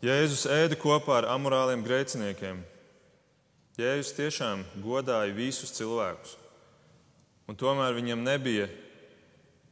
Jēzus 0.01 0.47
ēda 0.49 0.79
kopā 0.81 1.19
ar 1.19 1.27
amorāliem 1.35 1.83
grēciniekiem. 1.85 2.63
Jēzus 3.77 4.15
tiešām 4.17 4.63
godāja 4.81 5.35
visus 5.37 5.75
cilvēkus. 5.77 6.39
Un 7.45 7.59
tomēr 7.61 7.93
viņam 7.99 8.23
nebija 8.25 8.71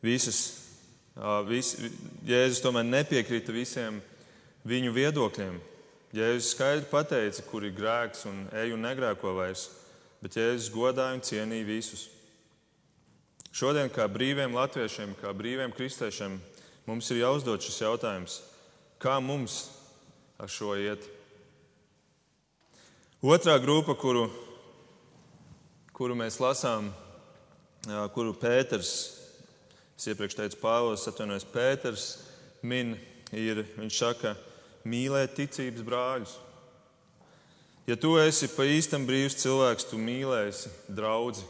visas, 0.04 0.40
vis, 1.48 1.72
Jēzus 2.28 2.60
tomēr 2.60 2.84
nepiekrita 2.84 3.54
visiem 3.56 4.02
viņu 4.68 4.92
viedokļiem. 4.98 5.56
Jēzus 6.12 6.52
skaidri 6.52 6.84
pateica, 6.90 7.46
kur 7.48 7.64
ir 7.64 7.72
grēks 7.76 8.26
un 8.28 8.44
ej 8.52 8.76
un 8.76 8.84
negrēko 8.84 9.32
vairs, 9.36 9.64
bet 10.20 10.36
Jēzus 10.36 10.68
godāja 10.76 11.16
un 11.16 11.24
cienīja 11.24 11.68
visus. 11.68 12.04
Šodien, 13.48 13.88
kā 13.88 14.04
brīviem 14.12 14.52
latviešiem, 14.52 15.16
kā 15.22 15.32
brīviem 15.32 15.72
kristiešiem, 15.72 16.36
mums 16.84 17.08
ir 17.12 17.24
jāuzdod 17.24 17.64
šis 17.64 17.80
jautājums, 17.80 18.40
kā 19.00 19.16
mums 19.24 19.77
ar 20.38 20.50
šo 20.50 20.76
iet. 20.78 21.02
Otrā 23.18 23.56
grupa, 23.58 23.96
kuru, 23.98 24.28
kuru 25.90 26.14
mēs 26.14 26.38
lasām, 26.38 26.92
kuru 28.14 28.36
Pēters, 28.38 28.92
es 29.98 30.06
iepriekš 30.06 30.36
teicu, 30.38 30.60
Pāvils, 30.62 31.08
atvainojos, 31.10 31.48
Pēters 31.50 32.04
min, 32.62 32.94
ir, 33.34 33.64
viņš 33.80 33.98
saka, 33.98 34.36
mīlēt 34.86 35.34
ticības 35.40 35.82
brāļus. 35.82 36.36
Ja 37.90 37.96
tu 37.98 38.14
esi 38.20 38.46
pa 38.52 38.68
īstam 38.68 39.08
brīvs 39.08 39.40
cilvēks, 39.42 39.88
tu 39.90 39.98
mīlēsi 39.98 40.70
draugu. 40.92 41.42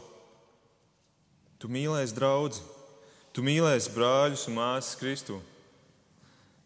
Tu 1.59 1.69
mīlēsi 1.69 2.15
draugu, 2.15 2.57
tu 3.35 3.43
mīlēsi 3.45 3.93
brāļus 3.93 4.47
un 4.49 4.57
māsas 4.57 4.97
Kristu. 4.97 5.41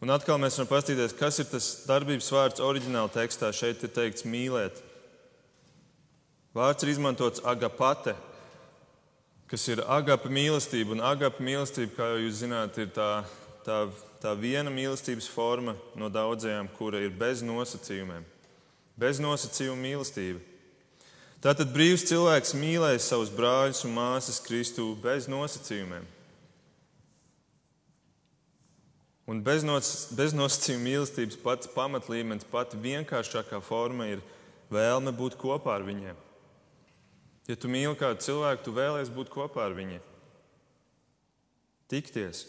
Un 0.04 0.12
atkal 0.12 0.36
mēs 0.36 0.58
varam 0.60 0.68
paskatīties, 0.68 1.14
kas 1.16 1.38
ir 1.40 1.46
tas 1.48 1.68
darbības 1.88 2.28
vārds 2.36 2.60
oriģināla 2.60 3.08
tekstā. 3.14 3.54
Šeit 3.56 3.86
ir 3.88 3.92
teikts 3.96 4.26
mīlēt. 4.28 4.82
Vārds 6.52 6.84
ir 6.84 6.92
izmantots 6.92 7.40
agapate, 7.48 8.12
kas 9.48 9.64
ir 9.72 9.80
agape 9.88 10.28
mīlestība. 10.28 10.92
Un 10.98 11.04
agape 11.08 11.40
mīlestība, 11.48 11.96
kā 11.96 12.10
jūs 12.20 12.42
zināt, 12.42 12.76
ir 12.84 12.92
tā, 12.92 13.24
tā, 13.64 13.78
tā 14.20 14.34
viena 14.36 14.74
mīlestības 14.76 15.30
forma 15.32 15.78
no 15.96 16.12
daudzajām, 16.12 16.68
kura 16.76 17.00
ir 17.00 17.16
bez 17.16 17.40
nosacījumiem. 17.48 18.28
Bez 19.00 19.24
nosacījuma 19.24 19.80
mīlestība. 19.86 20.44
Tātad 21.48 21.72
brīvs 21.72 22.04
cilvēks 22.12 22.54
mīlēs 22.60 23.08
savus 23.08 23.32
brāļus 23.32 23.86
un 23.88 23.96
māsas 23.96 24.44
Kristu 24.44 24.92
bez 25.00 25.32
nosacījumiem. 25.32 26.04
Un 29.30 29.40
beznosacījuma 29.44 30.84
mīlestības 30.84 31.38
pats 31.40 31.70
pamatlīmenis, 31.72 32.48
pati 32.52 32.80
vienkāršākā 32.84 33.62
forma 33.64 34.10
ir 34.12 34.24
vēlme 34.74 35.14
būt 35.16 35.38
kopā 35.40 35.78
ar 35.78 35.86
viņiem. 35.88 36.18
Ja 37.48 37.56
tu 37.60 37.72
mīli 37.72 37.96
kādu 38.00 38.24
cilvēku, 38.24 38.66
tu 38.66 38.76
vēlēsies 38.76 39.14
būt 39.16 39.32
kopā 39.32 39.66
ar 39.68 39.78
viņiem. 39.78 40.04
Tikties. 41.92 42.46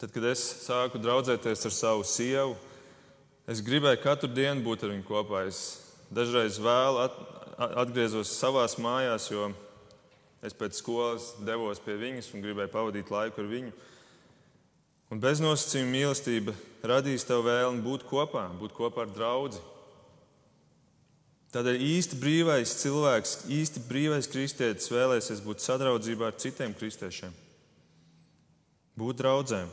Tad, 0.00 0.10
kad 0.12 0.24
es 0.32 0.42
sāku 0.64 1.00
draudzēties 1.00 1.68
ar 1.68 1.74
savu 1.76 2.04
sievu, 2.08 2.56
es 3.48 3.62
gribēju 3.64 4.00
katru 4.02 4.28
dienu 4.32 4.64
būt 4.64 4.84
ar 4.84 4.92
viņu 4.92 5.06
kopā. 5.08 5.44
Es 5.48 5.60
dažreiz 6.12 6.58
vēl 6.62 7.00
at, 7.04 7.16
atgriezos 7.84 8.32
savā 8.34 8.64
mājās, 8.82 9.28
jo 9.32 9.52
es 10.42 10.56
pēc 10.58 10.80
skolas 10.80 11.32
devos 11.44 11.80
pie 11.84 11.96
viņas 12.00 12.32
un 12.34 12.44
gribēju 12.44 12.72
pavadīt 12.72 13.12
laiku 13.14 13.44
ar 13.44 13.50
viņu. 13.52 13.72
Un 15.12 15.20
beznosacījuma 15.20 15.92
mīlestība 15.92 16.54
radīs 16.88 17.26
tev 17.28 17.42
vēlmi 17.44 17.82
būt 17.84 18.06
kopā, 18.08 18.46
būt 18.56 18.72
kopā 18.72 19.04
ar 19.04 19.10
draugu. 19.12 19.60
Tādēļ 21.52 21.82
īsti 21.84 22.16
brīvais 22.16 22.72
cilvēks, 22.80 23.34
īsti 23.52 23.82
brīvais 23.90 24.30
kristietis 24.32 24.88
vēlēsies 24.88 25.44
būt 25.44 25.60
sadraudzībā 25.60 26.30
ar 26.30 26.38
citiem 26.40 26.72
kristiešiem, 26.72 27.34
būt 28.96 29.20
draudzēm. 29.20 29.68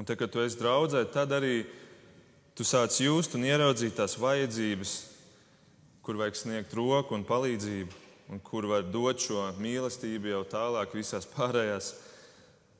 Un 0.00 0.08
tad, 0.08 0.16
kad 0.16 0.32
tu 0.32 0.40
esi 0.40 0.56
draudzē, 0.56 1.04
tad 1.12 1.36
arī 1.36 1.66
tu 2.56 2.64
sāc 2.64 2.96
just 3.02 3.36
un 3.36 3.44
ieraudzīt 3.44 3.98
tās 4.00 4.16
vajadzības, 4.16 4.98
kur 6.00 6.16
vajag 6.16 6.40
sniegt 6.46 6.72
roku 6.72 7.12
un 7.12 7.28
palīdzību, 7.28 8.04
un 8.32 8.40
kur 8.40 8.72
var 8.72 8.88
dot 8.88 9.20
šo 9.20 9.50
mīlestību 9.60 10.32
jau 10.32 10.46
tālāk 10.48 10.96
visās 10.96 11.28
pārējās 11.28 11.92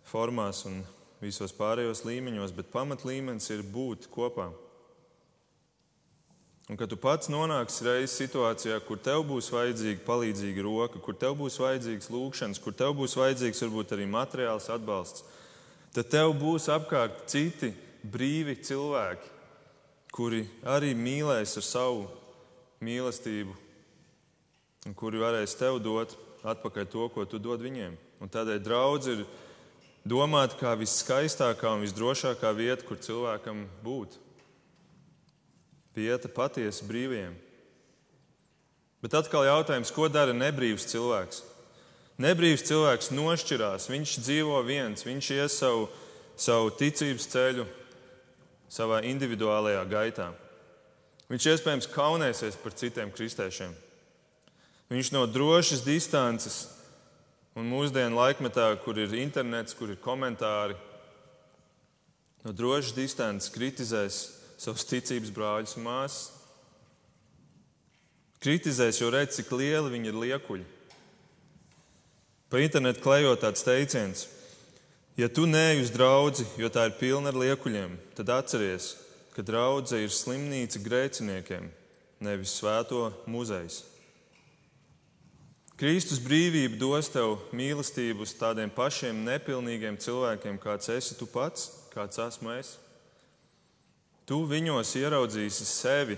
formās 0.09 0.65
un 0.71 0.81
visos 1.23 1.55
pārējos 1.57 2.05
līmeņos, 2.07 2.55
bet 2.57 2.73
pamatlīmenis 2.73 3.51
ir 3.55 3.65
būt 3.67 4.09
kopā. 4.13 4.51
Un 6.69 6.77
kad 6.77 6.91
tu 6.93 6.99
pats 7.01 7.31
nonāksi 7.33 7.87
reizes 7.87 8.19
situācijā, 8.21 8.77
kur 8.85 9.01
tev 9.01 9.23
būs 9.31 9.49
vajadzīga 9.55 10.05
palīdzīga 10.05 10.65
roka, 10.67 11.01
kur 11.01 11.17
tev 11.17 11.39
būs 11.41 11.57
vajadzīgs 11.63 12.11
lūgšanas, 12.13 12.61
kur 12.61 12.77
tev 12.77 12.93
būs 12.99 13.17
vajadzīgs 13.17 13.63
varbūt 13.65 13.95
arī 13.97 14.05
materiāls 14.13 14.69
atbalsts, 14.75 15.25
tad 15.97 16.11
tev 16.13 16.35
būs 16.37 16.69
apkārt 16.69 17.25
citi 17.33 17.73
brīvi 18.05 18.59
cilvēki, 18.61 19.33
kuri 20.13 20.45
arī 20.69 20.93
mīlēs 20.93 21.57
ar 21.57 21.65
savu 21.65 22.05
mīlestību, 22.85 23.57
un 24.89 24.97
kuri 24.99 25.25
varēs 25.25 25.57
tev 25.57 25.81
dot 25.81 26.13
atpakaļ 26.45 26.93
to, 26.93 27.09
ko 27.15 27.25
tu 27.25 27.41
dod 27.41 27.65
viņiem. 27.65 27.97
Un 28.21 28.31
tādēļ 28.33 28.61
draudz 28.63 29.09
ir 29.15 29.25
domāt 30.09 30.57
kā 30.61 30.73
viskaistākā 30.79 31.75
un 31.77 31.85
visdrošākā 31.85 32.53
vieta, 32.57 32.85
kur 32.87 33.01
cilvēkam 33.03 33.67
būt. 33.85 34.17
Vieta 35.99 36.31
patiesi 36.31 36.87
brīviem. 36.89 37.35
Bet 39.03 39.15
atkal 39.15 39.47
jautājums, 39.47 39.93
ko 39.95 40.09
dara 40.11 40.35
nebrīvs 40.35 40.89
cilvēks? 40.91 41.43
Nebrīvs 42.19 42.65
cilvēks 42.67 43.13
nošķirās, 43.15 43.87
viņš 43.91 44.15
dzīvo 44.25 44.63
viens, 44.67 45.05
viņš 45.07 45.31
ies 45.37 45.59
savu, 45.61 45.85
savu 46.35 46.73
ticības 46.75 47.29
ceļu, 47.31 47.67
savā 48.69 49.05
individuālajā 49.07 49.85
gaitā. 49.91 50.33
Viņš 51.29 51.47
iespējams 51.53 51.91
kaunēsies 51.93 52.59
par 52.59 52.75
citiem 52.75 53.13
kristiešiem. 53.15 53.71
Viņš 54.89 55.13
no 55.15 55.27
drošas 55.29 55.85
distances 55.85 56.63
Un 57.59 57.67
mūsdienu 57.67 58.15
laikmetā, 58.15 58.69
kur 58.85 58.99
ir 59.03 59.11
internets, 59.19 59.75
kur 59.75 59.91
ir 59.91 59.99
komentāri, 59.99 60.77
no 62.47 62.53
drošas 62.55 62.95
distances 62.95 63.51
kritizēs 63.51 64.19
savus 64.63 64.87
ticības 64.87 65.33
brāļus 65.35 65.75
un 65.79 65.89
māsas. 65.89 66.29
Kritizēs, 68.39 69.01
jo 69.03 69.11
redz, 69.11 69.41
cik 69.41 69.51
lieli 69.59 69.91
viņi 69.97 70.13
ir 70.13 70.21
liekuļi. 70.23 70.69
Pa 72.49 72.63
internetu 72.63 73.03
klejot 73.03 73.43
tāds 73.43 73.67
teiciens, 73.67 74.29
ja 75.19 75.27
tu 75.27 75.51
neej 75.51 75.83
uz 75.83 75.91
draugu, 75.91 76.47
jo 76.63 76.71
tā 76.71 76.87
ir 76.87 76.97
pilna 77.01 77.35
ar 77.35 77.43
liekuļiem, 77.43 77.99
tad 78.15 78.31
atceries, 78.39 78.93
ka 79.35 79.43
draudzene 79.43 80.07
ir 80.07 80.15
slimnīca 80.15 80.79
grēciniekiem, 80.87 81.67
nevis 82.23 82.55
svēto 82.63 83.09
muzejs. 83.27 83.83
Kristus 85.79 86.19
brīvība 86.19 86.75
dos 86.75 87.07
tev 87.15 87.37
mīlestību 87.55 88.25
uz 88.27 88.33
tādiem 88.35 88.71
pašiem 88.75 89.21
nepilnīgiem 89.23 89.95
cilvēkiem, 90.03 90.57
kāds 90.59 90.91
esi 90.91 91.15
tu 91.15 91.27
pats, 91.31 91.69
kāds 91.93 92.19
esmu 92.19 92.51
es. 92.57 92.73
Tu 94.27 94.41
viņos 94.51 94.91
ieraudzīsi 94.99 95.67
sevi, 95.69 96.17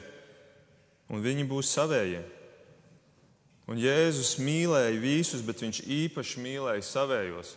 un 1.12 1.20
viņi 1.20 1.44
būs 1.50 1.72
savējie. 1.76 2.22
Un 3.68 3.78
Jēzus 3.78 4.38
mīlēja 4.40 4.96
visus, 4.98 5.44
bet 5.44 5.60
viņš 5.60 5.82
īpaši 5.84 6.40
mīlēja 6.42 6.86
savējos. 6.88 7.52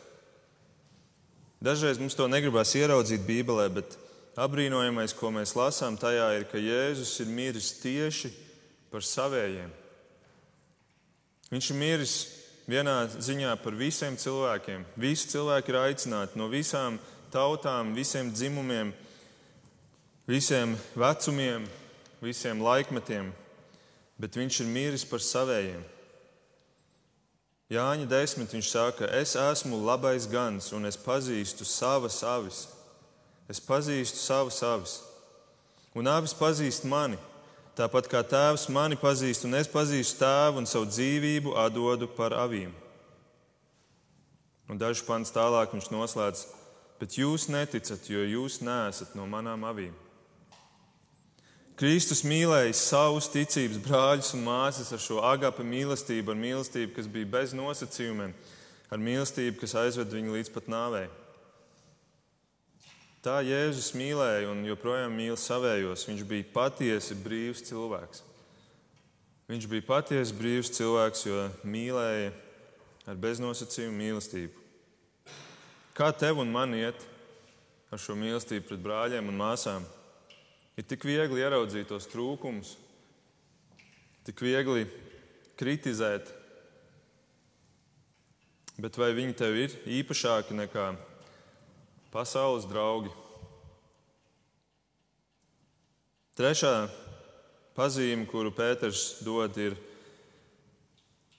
Dažreiz 1.64 2.02
mums 2.02 2.20
to 2.20 2.28
negribas 2.28 2.76
ieraudzīt 2.76 3.24
Bībelē, 3.24 3.70
bet 3.72 3.96
apbrīnojamais, 4.36 5.16
ko 5.16 5.32
mēs 5.32 5.56
lasām 5.56 5.96
tajā, 5.96 6.28
ir, 6.36 6.46
ka 6.52 6.60
Jēzus 6.60 7.16
ir 7.24 7.32
miris 7.32 7.72
tieši 7.80 8.34
par 8.92 9.08
savējiem. 9.08 9.72
Viņš 11.54 11.68
ir 11.70 11.78
miris 11.78 12.14
vienā 12.66 12.96
ziņā 13.14 13.52
par 13.62 13.76
visiem 13.78 14.16
cilvēkiem. 14.18 14.88
Visi 14.98 15.28
cilvēki 15.36 15.70
ir 15.70 15.76
aicināti 15.84 16.40
no 16.40 16.48
visām 16.50 16.96
tautām, 17.30 17.92
visiem 17.94 18.32
dzimumiem, 18.34 18.90
visiem 20.26 20.74
vecumiem, 20.98 21.68
visiem 22.26 22.62
laikmetiem, 22.64 23.30
bet 24.18 24.40
viņš 24.40 24.64
ir 24.64 24.72
miris 24.74 25.06
par 25.06 25.22
savējiem. 25.22 25.84
Jāņa 27.70 28.10
desmit 28.10 28.54
viņš 28.58 28.72
saka, 28.74 29.12
es 29.22 29.36
esmu 29.38 29.78
labais 29.86 30.26
gans 30.30 30.72
un 30.74 30.90
es 30.90 30.98
pazīstu 30.98 31.70
savas 31.70 32.18
avis. 32.26 32.64
Es 33.46 33.62
pazīstu 33.62 34.18
savas 34.18 34.58
avis, 34.66 34.98
un 35.94 36.10
avis 36.10 36.34
pazīst 36.34 36.90
mani. 36.90 37.22
Tāpat 37.74 38.06
kā 38.06 38.20
tēvs 38.22 38.68
mani 38.70 38.94
pazīst, 39.02 39.48
un 39.48 39.58
es 39.58 39.70
pazīstu 39.72 40.20
tēvu 40.22 40.62
un 40.62 40.68
savu 40.70 40.86
dzīvību 40.92 41.56
atdodu 41.58 42.06
par 42.14 42.36
avīm. 42.38 42.70
Un 44.70 44.78
dažs 44.78 45.02
pants 45.08 45.34
tālāk 45.34 45.74
viņš 45.74 45.90
noslēdz, 45.90 46.44
bet 47.02 47.18
jūs 47.18 47.48
neticat, 47.50 48.06
jo 48.10 48.22
jūs 48.22 48.60
neesat 48.62 49.18
no 49.18 49.26
manām 49.30 49.66
avīm. 49.66 49.96
Kristus 51.74 52.22
mīlēja 52.22 52.76
savus 52.78 53.26
ticības 53.34 53.82
brāļus 53.82 54.36
un 54.38 54.46
māsas 54.46 54.94
ar 54.94 55.02
šo 55.02 55.24
agapu 55.26 55.66
mīlestību, 55.66 56.30
ar 56.30 56.38
mīlestību, 56.38 56.94
kas 56.94 57.10
bija 57.10 57.32
bez 57.34 57.58
nosacījumiem, 57.58 58.36
ar 58.94 59.02
mīlestību, 59.02 59.58
kas 59.64 59.74
aizved 59.82 60.14
viņu 60.14 60.38
līdz 60.38 60.54
pat 60.54 60.70
nāvei. 60.70 61.08
Tā 63.24 63.38
Jēzus 63.40 63.94
mīlēja 63.96 64.50
un 64.52 64.66
joprojām 64.68 65.14
mīl 65.16 65.38
savējos. 65.40 66.02
Viņš 66.10 66.24
bija 66.28 66.44
patiesi 66.52 67.16
brīvs 67.16 67.62
cilvēks. 67.70 68.20
Viņš 69.48 69.68
bija 69.72 69.86
patiesi 69.88 70.36
brīvs 70.36 70.72
cilvēks, 70.76 71.22
jo 71.30 71.46
mīlēja 71.64 72.34
ar 73.08 73.22
beznosacījumu 73.24 73.96
mīlestību. 73.96 74.66
Kā 75.96 76.10
tev 76.12 76.42
un 76.44 76.52
man 76.52 76.76
iet 76.76 77.00
ar 77.94 78.02
šo 78.02 78.18
mīlestību 78.20 78.68
pret 78.68 78.84
brāļiem 78.84 79.32
un 79.32 79.40
māsām? 79.40 79.88
Ir 80.76 80.84
tik 80.90 81.08
viegli 81.08 81.46
ieraudzīt 81.46 81.88
tos 81.94 82.10
trūkumus, 82.12 82.74
tik 84.28 84.44
viegli 84.44 84.84
kritizēt. 85.56 86.28
Bet 88.84 89.00
vai 89.00 89.14
viņi 89.16 89.40
tev 89.40 89.56
ir 89.64 89.80
īpašāki 90.02 90.60
nekā 90.60 90.92
pasaules 92.14 92.68
draugi. 92.70 93.12
Trešā 96.38 96.88
pazīme, 97.78 98.28
kuru 98.30 98.54
Pēters 98.54 99.20
dod, 99.26 99.58
ir, 99.58 99.76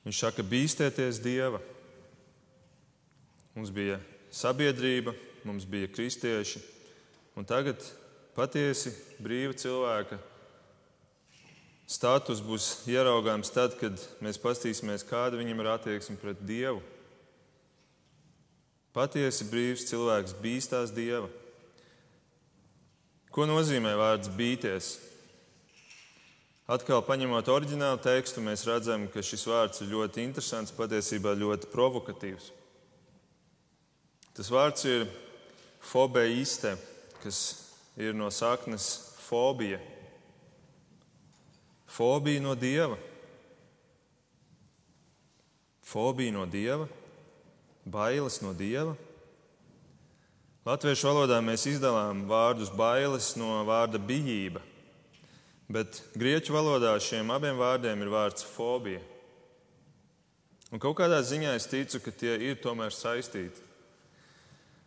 viņš 0.05 0.21
saka, 0.27 0.45
bīstieties 0.47 1.23
Dieva. 1.23 1.63
Mums 3.55 3.71
bija 3.75 4.01
sabiedrība, 4.35 5.15
mums 5.47 5.67
bija 5.67 5.91
kristieši, 5.91 6.63
un 7.39 7.47
tagad 7.47 7.79
patiesi 8.35 8.91
brīva 9.23 9.55
cilvēka 9.55 10.19
status 11.87 12.41
būs 12.43 12.87
ieraugāms 12.91 13.53
tad, 13.55 13.77
kad 13.79 14.01
mēs 14.25 14.41
paskatīsimies, 14.41 15.07
kāda 15.07 15.39
viņam 15.39 15.63
ir 15.63 15.71
attieksme 15.75 16.17
pret 16.21 16.41
Dievu. 16.47 16.83
Patiesi 18.95 19.49
brīvs 19.51 19.89
cilvēks 19.89 20.37
bīstās 20.39 20.93
dieva. 20.95 21.27
Ko 23.35 23.43
nozīmē 23.51 23.97
vārds 23.99 24.31
bīties? 24.31 24.93
Atkal, 26.71 27.03
paņemot 27.03 27.51
oriģinālu 27.51 27.99
tekstu, 28.05 28.45
mēs 28.47 28.63
redzam, 28.69 29.09
ka 29.11 29.25
šis 29.27 29.43
vārds 29.51 29.83
ir 29.83 29.91
ļoti 29.91 30.23
interesants, 30.23 30.73
patiesībā 30.79 31.35
ļoti 31.35 31.73
provokatīvs. 31.75 32.53
Tas 34.39 34.55
vārds 34.55 34.87
ir 34.87 35.09
fobeiste, 35.83 36.77
kas 37.19 37.43
ir 37.99 38.15
no 38.15 38.31
saknes 38.31 38.87
fobija. 39.27 39.83
Fobija 41.91 42.47
no 42.47 42.55
dieva. 42.55 42.97
Fobija 45.83 46.39
no 46.39 46.47
dieva 46.47 46.87
bailes 47.85 48.41
no 48.43 48.53
dieva. 48.57 48.95
Latviešu 50.65 51.11
valodā 51.11 51.41
mēs 51.45 51.67
izdalām 51.69 52.25
vārdus 52.29 52.71
bailes 52.73 53.35
no 53.37 53.61
vārda 53.69 54.01
bijība. 54.01 54.63
Bet 55.69 56.01
grieķu 56.17 56.55
valodā 56.57 56.95
šiem 57.01 57.33
abiem 57.33 57.61
vārdiem 57.61 58.01
ir 58.01 58.13
vārds 58.13 58.45
fobija. 58.49 59.03
Un 60.73 60.81
kaut 60.81 60.97
kādā 60.99 61.21
ziņā 61.23 61.53
es 61.55 61.69
ticu, 61.71 62.01
ka 62.01 62.11
tie 62.11 62.35
ir 62.49 62.57
tomēr 62.65 62.93
saistīti. 62.93 63.61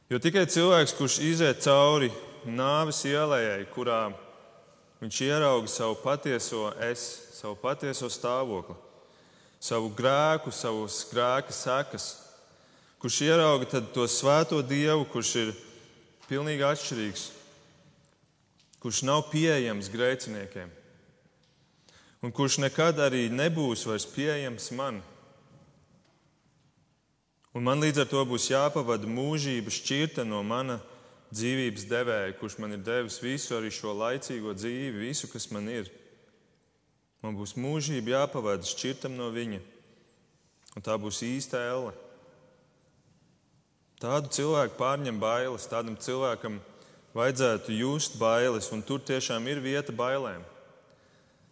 Jo 0.10 0.20
tikai 0.24 0.46
cilvēks, 0.50 0.96
kurš 0.98 1.20
iziet 1.24 1.62
cauri 1.64 2.10
nāves 2.48 3.04
ielai, 3.08 3.62
kurā 3.74 4.10
viņš 5.02 5.22
ierauga 5.28 5.70
savu 5.70 5.98
patieso 6.02 6.72
es, 6.90 7.04
savu 7.38 7.58
patieso 7.62 8.10
stāvokli, 8.10 8.76
savu 9.60 9.92
grēku, 9.94 10.52
savus 10.52 11.04
grēka 11.12 11.54
sekas, 11.54 12.08
kurš 13.08 13.22
ierauga 13.24 13.80
to 13.96 14.04
svēto 14.04 14.58
dievu, 14.60 15.06
kurš 15.08 15.30
ir 15.39 15.50
pilnīgi 16.28 16.65
atšķirīgs, 16.67 17.22
kurš 18.84 18.98
nav 19.08 19.22
pieejams 19.32 19.88
grēciniekiem, 19.93 20.74
un 22.20 22.34
kurš 22.36 22.58
nekad 22.60 22.98
arī 23.00 23.30
nebūs 23.32 23.86
vairs 23.88 24.04
pieejams 24.12 24.65
man. 24.76 24.98
Un 27.56 27.63
man 27.63 27.80
līdz 27.80 28.02
ar 28.04 28.10
to 28.12 28.26
būs 28.28 28.50
jāpavada 28.52 29.08
mūžība 29.08 29.72
šķirta 29.72 30.26
no 30.28 30.41
mana 30.43 30.76
dzīvības 31.32 31.86
devēja, 31.88 32.34
kurš 32.41 32.58
man 32.60 32.76
ir 32.76 32.84
devis 32.84 33.22
visu, 33.24 33.54
arī 33.56 33.72
šo 33.72 33.93
laicīgo 33.96 34.52
dzīvi, 34.52 35.06
visu, 35.06 35.30
kas 35.32 35.48
man 35.56 35.72
ir. 35.72 35.88
Man 37.24 37.39
būs 37.39 37.56
mūžība 37.56 38.17
jāpavada 38.17 38.67
šķirtam 38.67 39.15
no 39.15 39.30
viņa, 39.32 39.62
un 40.76 40.84
tā 40.84 41.00
būs 41.00 41.22
īsta 41.24 41.63
elle. 41.70 41.96
Tādu 43.98 44.30
cilvēku 44.30 44.78
pārņem 44.78 45.18
bailes, 45.18 45.66
tādam 45.70 45.96
cilvēkam 45.98 46.60
vajadzētu 47.18 47.74
just 47.74 48.20
bailes, 48.22 48.70
un 48.70 48.84
tur 48.86 49.02
tiešām 49.02 49.48
ir 49.50 49.62
vieta 49.64 49.96
bailēm. 49.96 50.44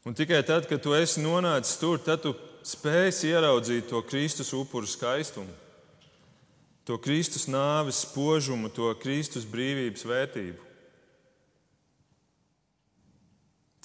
Un 0.05 0.13
tikai 0.13 0.43
tad, 0.45 0.67
kad 0.69 0.83
tu 0.83 0.93
esi 0.93 1.23
nonācis 1.23 1.79
tur, 1.81 1.97
tad 1.97 2.21
tu 2.21 2.35
spēsi 2.65 3.31
ieraudzīt 3.31 3.89
to 3.89 4.01
Kristus 4.05 4.53
upuru 4.53 4.85
skaistumu, 4.85 5.49
to 6.85 6.99
Kristus 7.01 7.47
nāves 7.49 8.03
spožumu, 8.05 8.69
to 8.69 8.91
Kristus 9.01 9.47
brīvības 9.49 10.05
vērtību. 10.05 10.61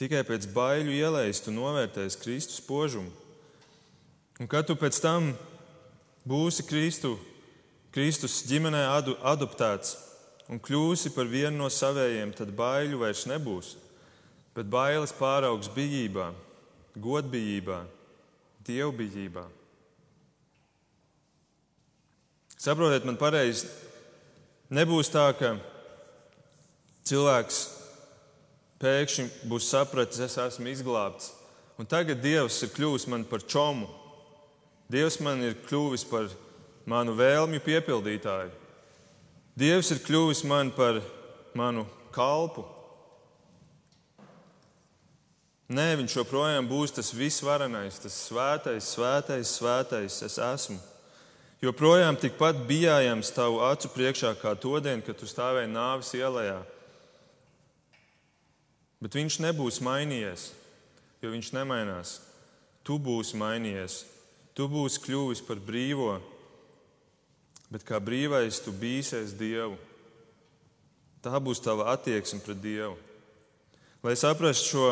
Tikai 0.01 0.21
pēc 0.29 0.47
baiļu 0.53 0.93
ielējas 0.97 1.41
tu 1.45 1.53
novērtēsi 1.53 2.21
Kristus 2.21 2.61
spožumu. 2.61 3.09
Un 4.41 4.49
kad 4.49 4.69
tu 4.69 4.77
pēc 4.77 5.01
tam 5.01 5.33
būsi 6.29 6.65
Kristu 6.69 7.19
Kristus 7.91 8.45
ģimenē 8.47 8.85
adu, 8.93 9.17
adoptēts 9.27 9.97
un 10.51 10.61
kļūsi 10.63 11.11
par 11.15 11.27
vienu 11.31 11.57
no 11.59 11.71
savējiem, 11.71 12.35
tad 12.39 12.53
baiļu 12.55 13.01
vairs 13.03 13.25
nebūs. 13.31 13.75
Bet 14.55 14.71
bailes 14.71 15.15
pāraugs 15.15 15.71
bijībā, 15.75 16.31
godbijībā, 16.99 17.81
dievbijībā. 18.67 19.45
Saprotiet, 22.61 23.07
man 23.09 23.17
pareizi, 23.17 23.71
nebūs 24.75 25.11
tā, 25.11 25.31
ka 25.39 25.55
cilvēks 27.09 27.61
pēkšņi 28.83 29.49
būs 29.51 29.71
sapratis, 29.71 30.21
es 30.27 30.37
esmu 30.39 30.71
izglābts, 30.71 31.33
un 31.81 31.89
tagad 31.89 32.21
Dievs 32.23 32.59
ir 32.67 32.75
kļuvis 32.75 33.07
man 33.11 33.25
par 33.27 33.43
čomu. 33.49 33.89
Dievs 34.91 35.19
man 35.25 35.43
ir 35.47 35.57
kļuvis 35.67 36.05
par 36.11 36.29
manu 36.91 37.15
vēlmju 37.19 37.63
piepildītāju. 37.63 38.51
Dievs 39.59 39.91
ir 39.95 40.03
kļuvis 40.03 40.43
man 40.49 40.73
par 40.75 41.01
manu 41.55 41.87
kalpu. 42.15 42.65
Nē, 45.71 45.93
viņš 46.01 46.17
joprojām 46.19 46.67
būs 46.67 46.97
tas 46.97 47.13
visvarenais, 47.15 48.01
tas 48.03 48.17
svētais, 48.27 48.89
svētais, 48.91 49.53
svētais. 49.55 50.17
Es 50.27 50.39
esmu. 50.43 50.81
Joprojām 51.63 52.17
tikpat 52.19 52.65
bijājams 52.67 53.31
tavu 53.37 53.61
acu 53.63 53.91
priekšā 53.93 54.33
kā 54.41 54.57
to 54.59 54.81
dienu, 54.83 55.05
kad 55.07 55.19
tu 55.21 55.29
stāvēji 55.29 55.71
nāves 55.71 56.11
ielā. 56.17 56.63
Bet 59.01 59.15
viņš 59.15 59.39
nebūs 59.45 59.79
mainījies, 59.85 60.51
jo 61.23 61.31
viņš 61.31 61.53
nemainās. 61.55 62.17
Tu 62.83 62.97
būsi 62.99 63.37
mainījies, 63.39 64.01
tu 64.57 64.67
būsi 64.73 65.05
kļuvis 65.05 65.45
par 65.45 65.61
brīvo 65.63 66.17
bet 67.71 67.87
kā 67.87 68.01
brīvais 68.03 68.59
tu 68.65 68.75
bīsies 68.75 69.37
Dievu. 69.39 69.79
Tā 71.23 71.39
būs 71.39 71.63
tava 71.63 71.91
attieksme 71.95 72.41
pret 72.43 72.61
Dievu. 72.61 72.97
Lai 74.03 74.17
saprastu 74.17 74.73
šo, 74.73 74.85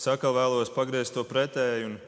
sakal 0.00 0.34
vēlos 0.36 0.72
pagriezt 0.72 1.14
to 1.14 1.24
pretēji 1.28 1.90
un, 1.90 1.98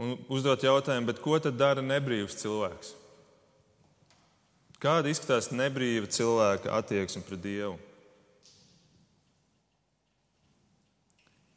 un 0.00 0.14
uzdot 0.32 0.64
jautājumu, 0.64 1.12
ko 1.20 1.36
tad 1.42 1.58
dara 1.60 1.84
nebrīvs 1.84 2.38
cilvēks? 2.40 2.94
Kāda 4.80 5.12
izskatās 5.12 5.50
nebrīva 5.52 6.08
cilvēka 6.12 6.72
attieksme 6.76 7.22
pret 7.24 7.44
Dievu? 7.44 7.76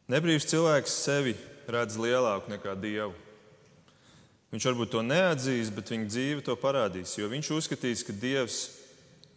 Nebrīvs 0.09 0.47
cilvēks 0.49 0.93
sevi 1.05 1.35
redz 1.69 1.99
lielāku 2.01 2.49
nekā 2.51 2.73
Dievu. 2.79 3.13
Viņš 4.49 4.65
varbūt 4.65 4.89
to 4.95 5.03
neatzīs, 5.05 5.69
bet 5.73 5.91
viņa 5.93 6.07
dzīve 6.09 6.43
to 6.45 6.55
parādīs, 6.57 7.13
jo 7.19 7.27
viņš 7.29 7.51
uzskatīs, 7.53 8.01
ka 8.05 8.15
Dievs 8.17 8.57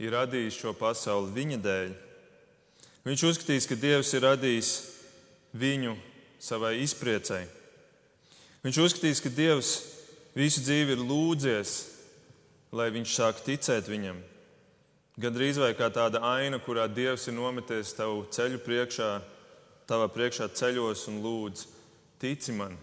ir 0.00 0.14
radījis 0.16 0.56
šo 0.62 0.72
pasauli 0.76 1.34
viņa 1.36 1.58
dēļ. 1.60 1.90
Viņš 3.04 3.24
uzskatīs, 3.28 3.66
ka 3.68 3.76
Dievs 3.76 4.12
ir 4.16 4.24
radījis 4.24 4.70
viņu 5.58 5.96
savai 6.40 6.78
izpriecei. 6.80 7.44
Viņš 8.64 8.78
uzskatīs, 8.86 9.20
ka 9.20 9.32
Dievs 9.34 9.72
visu 10.38 10.62
dzīvi 10.64 10.96
ir 10.96 11.02
lūdzies, 11.04 11.72
lai 12.72 12.88
viņš 12.94 13.16
sāk 13.18 13.42
ticēt 13.44 13.90
viņam. 13.92 14.22
Gan 15.20 15.34
drīz 15.36 15.58
vai 15.60 15.74
kā 15.76 15.90
tāda 15.92 16.22
aina, 16.24 16.56
kurā 16.62 16.86
Dievs 16.88 17.28
ir 17.28 17.36
nometies 17.36 17.92
tavu 17.98 18.24
ceļu 18.32 18.62
priekšā, 18.64 19.10
tavā 19.90 20.08
priekšā 20.08 20.48
ceļos 20.56 21.04
un 21.12 21.20
lūdz, 21.26 21.66
tici 22.22 22.56
man! 22.56 22.78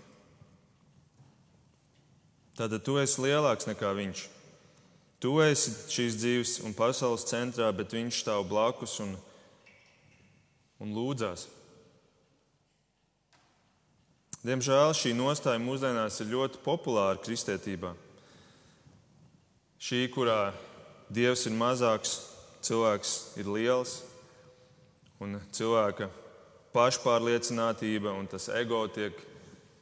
Tad 2.60 2.74
tu 2.84 2.98
esi 3.00 3.22
lielāks 3.24 3.70
nekā 3.70 3.94
viņš. 3.96 4.26
Tu 5.24 5.30
esi 5.46 5.72
šīs 5.94 6.18
dzīves 6.20 6.58
un 6.68 6.74
pasaules 6.76 7.24
centrā, 7.28 7.70
bet 7.72 7.96
viņš 7.96 8.18
stāv 8.20 8.44
blakus 8.50 8.98
un, 9.00 9.14
un 10.84 10.92
lūdzās. 10.92 11.46
Diemžēl 14.44 14.92
šī 14.96 15.14
nostāja 15.16 15.60
mūsdienās 15.64 16.20
ir 16.20 16.34
ļoti 16.36 16.60
populāra 16.64 17.16
kristietībā. 17.24 17.94
Šī, 19.80 20.04
kurā 20.12 20.52
dievs 21.08 21.48
ir 21.48 21.56
mazāks, 21.56 22.18
cilvēks 22.68 23.18
ir 23.40 23.48
liels, 23.56 24.02
un 25.24 25.40
cilvēka 25.56 26.12
pašpārliecinātība 26.76 28.12
un 28.20 28.28
tas 28.28 28.52
ego 28.52 28.84
tiek, 28.92 29.16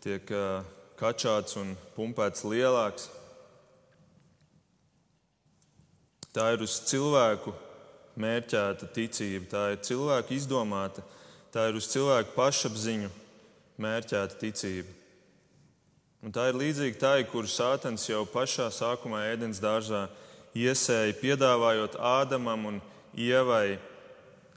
tiek 0.05 0.29
uh, 0.29 0.76
kačāts 0.97 1.57
un 1.60 1.75
pumpēts 1.95 2.45
lielāks. 2.47 3.07
Tā 6.33 6.51
ir 6.53 6.63
uz 6.65 6.75
cilvēku 6.89 7.53
mērķēta 8.17 8.89
ticība, 8.93 9.45
tā 9.49 9.63
ir 9.73 9.81
cilvēku 9.86 10.36
izdomāta, 10.38 11.03
tā 11.53 11.69
ir 11.69 11.77
uz 11.79 11.88
cilvēku 11.89 12.33
pašapziņu 12.36 13.10
mērķēta 13.81 14.39
ticība. 14.41 14.93
Un 16.25 16.33
tā 16.33 16.47
ir 16.49 16.57
līdzīga 16.57 16.97
tai, 16.99 17.17
kuru 17.29 17.49
Sātans 17.49 18.07
jau 18.10 18.23
pašā 18.29 18.71
sākumā 18.73 19.21
ēdienas 19.29 19.62
dārzā 19.62 20.07
iesēja, 20.57 21.13
piedāvājot 21.21 21.99
Ādamam 22.01 22.65
un 22.71 22.79
Ievai, 23.17 23.77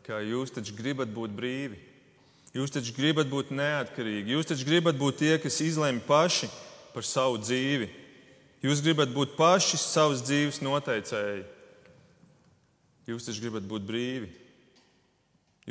ka 0.05 0.23
jūs 0.25 0.53
taču 0.57 0.75
gribat 0.77 1.13
būt 1.13 1.37
brīvi. 1.37 1.90
Jūs 2.55 2.73
taču 2.75 2.95
gribat 2.97 3.29
būt 3.31 3.53
neatkarīgi, 3.55 4.35
jūs 4.35 4.49
taču 4.51 4.67
gribat 4.67 4.99
būt 4.99 5.21
tie, 5.23 5.35
kas 5.39 5.61
izlemj 5.63 6.03
paši 6.09 6.49
par 6.95 7.07
savu 7.07 7.39
dzīvi. 7.39 7.87
Jūs 8.65 8.83
gribat 8.85 9.13
būt 9.15 9.37
paši 9.39 9.79
savas 9.81 10.25
dzīves 10.27 10.59
noteicēji. 10.65 11.45
Jūs 13.09 13.29
taču 13.29 13.47
gribat 13.47 13.69
būt 13.71 13.87
brīvi. 13.87 14.29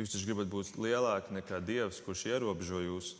Jūs 0.00 0.14
taču 0.14 0.30
gribat 0.30 0.48
būt 0.50 0.78
lielāki 0.80 1.36
nekā 1.36 1.60
Dievs, 1.64 2.00
kurš 2.04 2.24
ierobežo 2.32 2.80
jūs. 2.82 3.12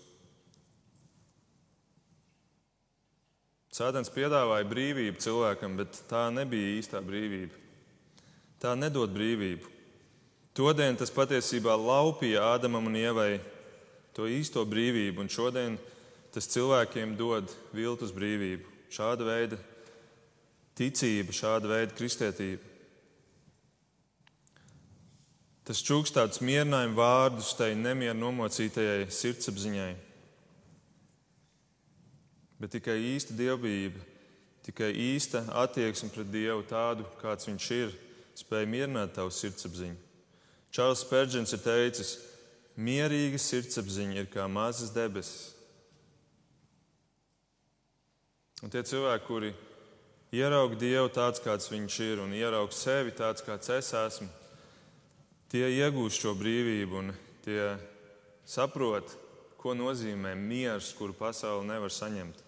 Sēdens 3.71 4.11
piedāvāja 4.11 4.67
brīvību 4.67 5.21
cilvēkam, 5.23 5.77
bet 5.79 6.01
tā 6.11 6.25
nebija 6.35 6.79
īstā 6.81 6.99
brīvība. 7.05 7.55
Tā 8.61 8.73
nedod 8.75 9.13
brīvību. 9.15 9.69
Todien 10.57 10.97
tas 10.99 11.13
patiesībā 11.15 11.77
laupīja 11.79 12.43
Ādamam 12.57 12.89
un 12.91 12.99
Ievai 12.99 13.39
to 14.17 14.27
īsto 14.27 14.65
brīvību, 14.67 15.23
un 15.23 15.31
šodien 15.31 15.77
tas 16.35 16.49
cilvēkiem 16.51 17.15
dod 17.19 17.51
viltus 17.75 18.11
brīvību. 18.15 18.67
Šāda 18.91 19.27
veida 19.29 19.59
ticība, 20.75 21.35
šāda 21.35 21.71
veida 21.71 21.95
kristietība. 21.95 22.67
Tas 25.71 25.85
čūks 25.87 26.11
tāds 26.11 26.41
mierinājuma 26.43 26.99
vārdus 26.99 27.53
tai 27.55 27.77
nemieru 27.79 28.19
nomocītajai 28.19 29.07
sirdsapziņai. 29.15 29.93
Bet 32.61 32.75
tikai 32.75 32.99
īsta 33.15 33.37
dievbijība, 33.39 34.03
tikai 34.67 34.91
īsta 35.15 35.45
attieksme 35.63 36.11
pret 36.11 36.29
Dievu 36.35 36.67
tādu, 36.67 37.07
kāds 37.23 37.47
viņš 37.47 37.69
ir, 37.79 37.95
spēja 38.43 38.69
mierināt 38.69 39.15
tavu 39.15 39.31
sirdsapziņu. 39.33 40.10
Čārls 40.71 41.03
Spērģents 41.03 41.55
ir 41.57 41.63
teicis, 41.65 42.13
mierīga 42.79 43.41
sirdsapziņa 43.43 44.21
ir 44.23 44.29
kā 44.31 44.47
mazas 44.51 44.93
debesis. 44.95 45.51
Un 48.61 48.71
tie 48.73 48.83
cilvēki, 48.85 49.27
kuri 49.27 49.51
ieraug 50.37 50.77
Dievu 50.79 51.09
tāds, 51.13 51.41
kāds 51.43 51.71
viņš 51.73 51.97
ir, 52.05 52.21
un 52.23 52.35
ieraug 52.37 52.73
sevi 52.77 53.15
tāds, 53.17 53.43
kāds 53.43 53.73
es 53.73 53.89
esmu, 53.97 54.29
tie 55.51 55.65
iegūst 55.81 56.23
šo 56.23 56.37
brīvību 56.39 57.01
un 57.01 57.15
tie 57.43 57.73
saprot, 58.47 59.17
ko 59.61 59.75
nozīmē 59.77 60.37
miers, 60.39 60.93
kuru 60.97 61.17
pasaule 61.17 61.67
nevar 61.67 61.93
saņemt. 61.93 62.47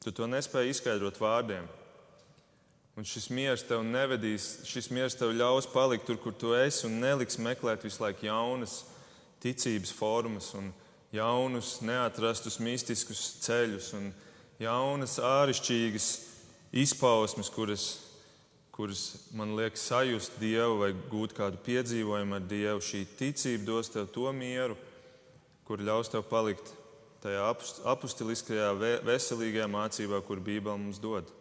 Tu 0.00 0.12
to 0.16 0.28
nespēji 0.30 0.74
izskaidrot 0.74 1.18
vārdiem. 1.20 1.66
Un 3.00 3.06
šis 3.08 3.30
miers 3.32 3.62
tev 3.64 3.80
nevedīs, 3.80 4.58
šis 4.68 4.90
miers 4.92 5.14
tev 5.16 5.30
ļaus 5.32 5.64
palikt 5.72 6.04
tur, 6.04 6.18
kur 6.20 6.34
tu 6.36 6.50
esi, 6.52 6.82
un 6.84 6.98
neliks 7.00 7.38
meklēt 7.40 7.86
visu 7.86 8.02
laiku 8.02 8.26
jaunas 8.26 8.74
ticības 9.40 9.94
formas, 9.96 10.50
un 10.58 10.66
jaunus, 11.16 11.78
neatrastus 11.80 12.58
mistiskus 12.60 13.22
ceļus, 13.46 13.88
un 13.96 14.10
jaunas, 14.60 15.16
āršķirīgas 15.16 16.10
izpausmes, 16.82 17.48
kuras, 17.56 17.88
kuras 18.76 19.06
man 19.32 19.56
liekas 19.56 19.88
sajust 19.88 20.36
Dievu 20.44 20.82
vai 20.84 20.92
gūt 20.92 21.32
kādu 21.40 21.64
piedzīvojumu 21.64 22.36
ar 22.36 22.46
Dievu. 22.52 22.84
Šī 22.84 23.06
ticība 23.16 23.64
dos 23.72 23.88
tev 23.96 24.12
to 24.12 24.28
mieru, 24.36 24.76
kur 25.64 25.80
ļaus 25.80 26.12
tev 26.12 26.28
palikt 26.28 26.76
tajā 27.24 27.48
apustiliskajā, 27.96 28.74
veselīgajā 29.08 29.72
mācībā, 29.72 30.20
kur 30.28 30.44
Bībele 30.44 30.76
mums 30.76 31.00
dod. 31.00 31.39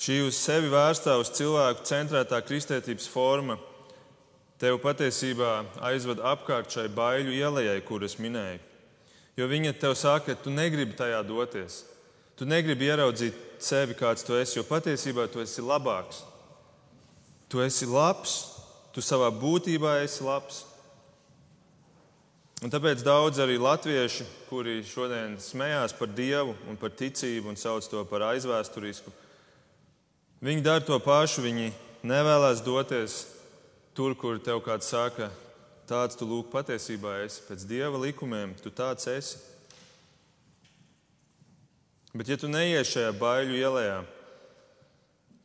Šī 0.00 0.22
uz 0.24 0.38
sevi 0.40 0.70
vērstā, 0.72 1.18
uz 1.20 1.28
cilvēku 1.36 1.84
centrētā 1.84 2.38
kristietības 2.40 3.08
forma 3.12 3.58
tev 4.60 4.78
patiesībā 4.80 5.50
aizved 5.90 6.22
apkārt 6.24 6.72
šai 6.72 6.86
baiļu 6.92 7.34
ielai, 7.36 7.76
kuras 7.84 8.16
minēju. 8.20 8.62
Jo 9.36 9.48
viņa 9.48 9.74
tev 9.80 9.94
saka, 9.96 10.32
ka 10.32 10.44
tu 10.44 10.52
negribi 10.52 10.96
tajā 10.96 11.20
doties. 11.24 11.82
Tu 12.36 12.48
negribi 12.48 12.88
ieraudzīt 12.88 13.36
sevi, 13.60 13.92
kāds 13.96 14.24
tu 14.24 14.36
esi, 14.36 14.56
jo 14.56 14.64
patiesībā 14.64 15.26
tu 15.28 15.42
esi 15.44 15.60
labāks. 15.60 16.22
Tu 17.52 17.60
esi 17.60 17.88
labs, 17.88 18.34
tu 18.96 19.04
savā 19.04 19.28
būtībā 19.32 19.98
esi 20.04 20.24
labs. 20.24 20.64
Un 22.64 22.72
tāpēc 22.72 23.04
daudz 23.04 23.40
arī 23.40 23.56
latvieši, 23.60 24.24
kuri 24.48 24.80
šodien 24.84 25.36
smējās 25.40 25.92
par 25.96 26.08
Dievu 26.12 26.56
un 26.68 26.76
par 26.80 26.92
ticību 26.96 27.52
un 27.52 27.60
sauc 27.60 27.84
to 27.88 28.04
par 28.08 28.26
aizvēsturisku, 28.32 29.12
viņi 30.44 30.64
dara 30.64 30.84
to 30.84 30.98
pašu. 31.02 31.44
Viņi 31.44 31.70
nevēlas 32.06 32.62
doties 32.64 33.24
tur, 33.96 34.14
kur 34.16 34.40
tev 34.40 34.62
kāds 34.64 34.88
saka, 34.92 35.30
tāds 35.88 36.16
tu 36.16 36.28
lūk 36.28 36.48
patiesībā 36.52 37.20
esi. 37.24 37.44
Pēc 37.48 37.66
Dieva 37.68 38.00
likumiem 38.00 38.54
tu 38.62 38.72
tāds 38.72 39.08
esi. 39.10 39.38
Bet 42.14 42.26
ja 42.26 42.38
tu 42.40 42.48
neies 42.50 42.90
šajā 42.90 43.12
baiļu 43.20 43.60
ielā, 43.60 44.00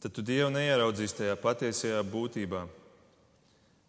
tad 0.01 0.15
tu 0.15 0.23
Dievu 0.25 0.49
neieraudzīsi 0.53 1.19
tajā 1.19 1.35
patiesajā 1.37 2.01
būtībā 2.09 2.63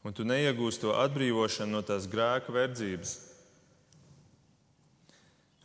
un 0.07 0.15
tu 0.15 0.23
neiegūsi 0.23 0.85
to 0.85 0.93
atbrīvošanu 0.95 1.75
no 1.75 1.83
tās 1.83 2.07
grēka 2.07 2.53
verdzības. 2.55 3.17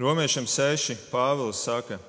Romiešiem 0.02 0.48
6. 0.50 0.96
Pāvils 1.12 1.62
saka, 1.62 2.00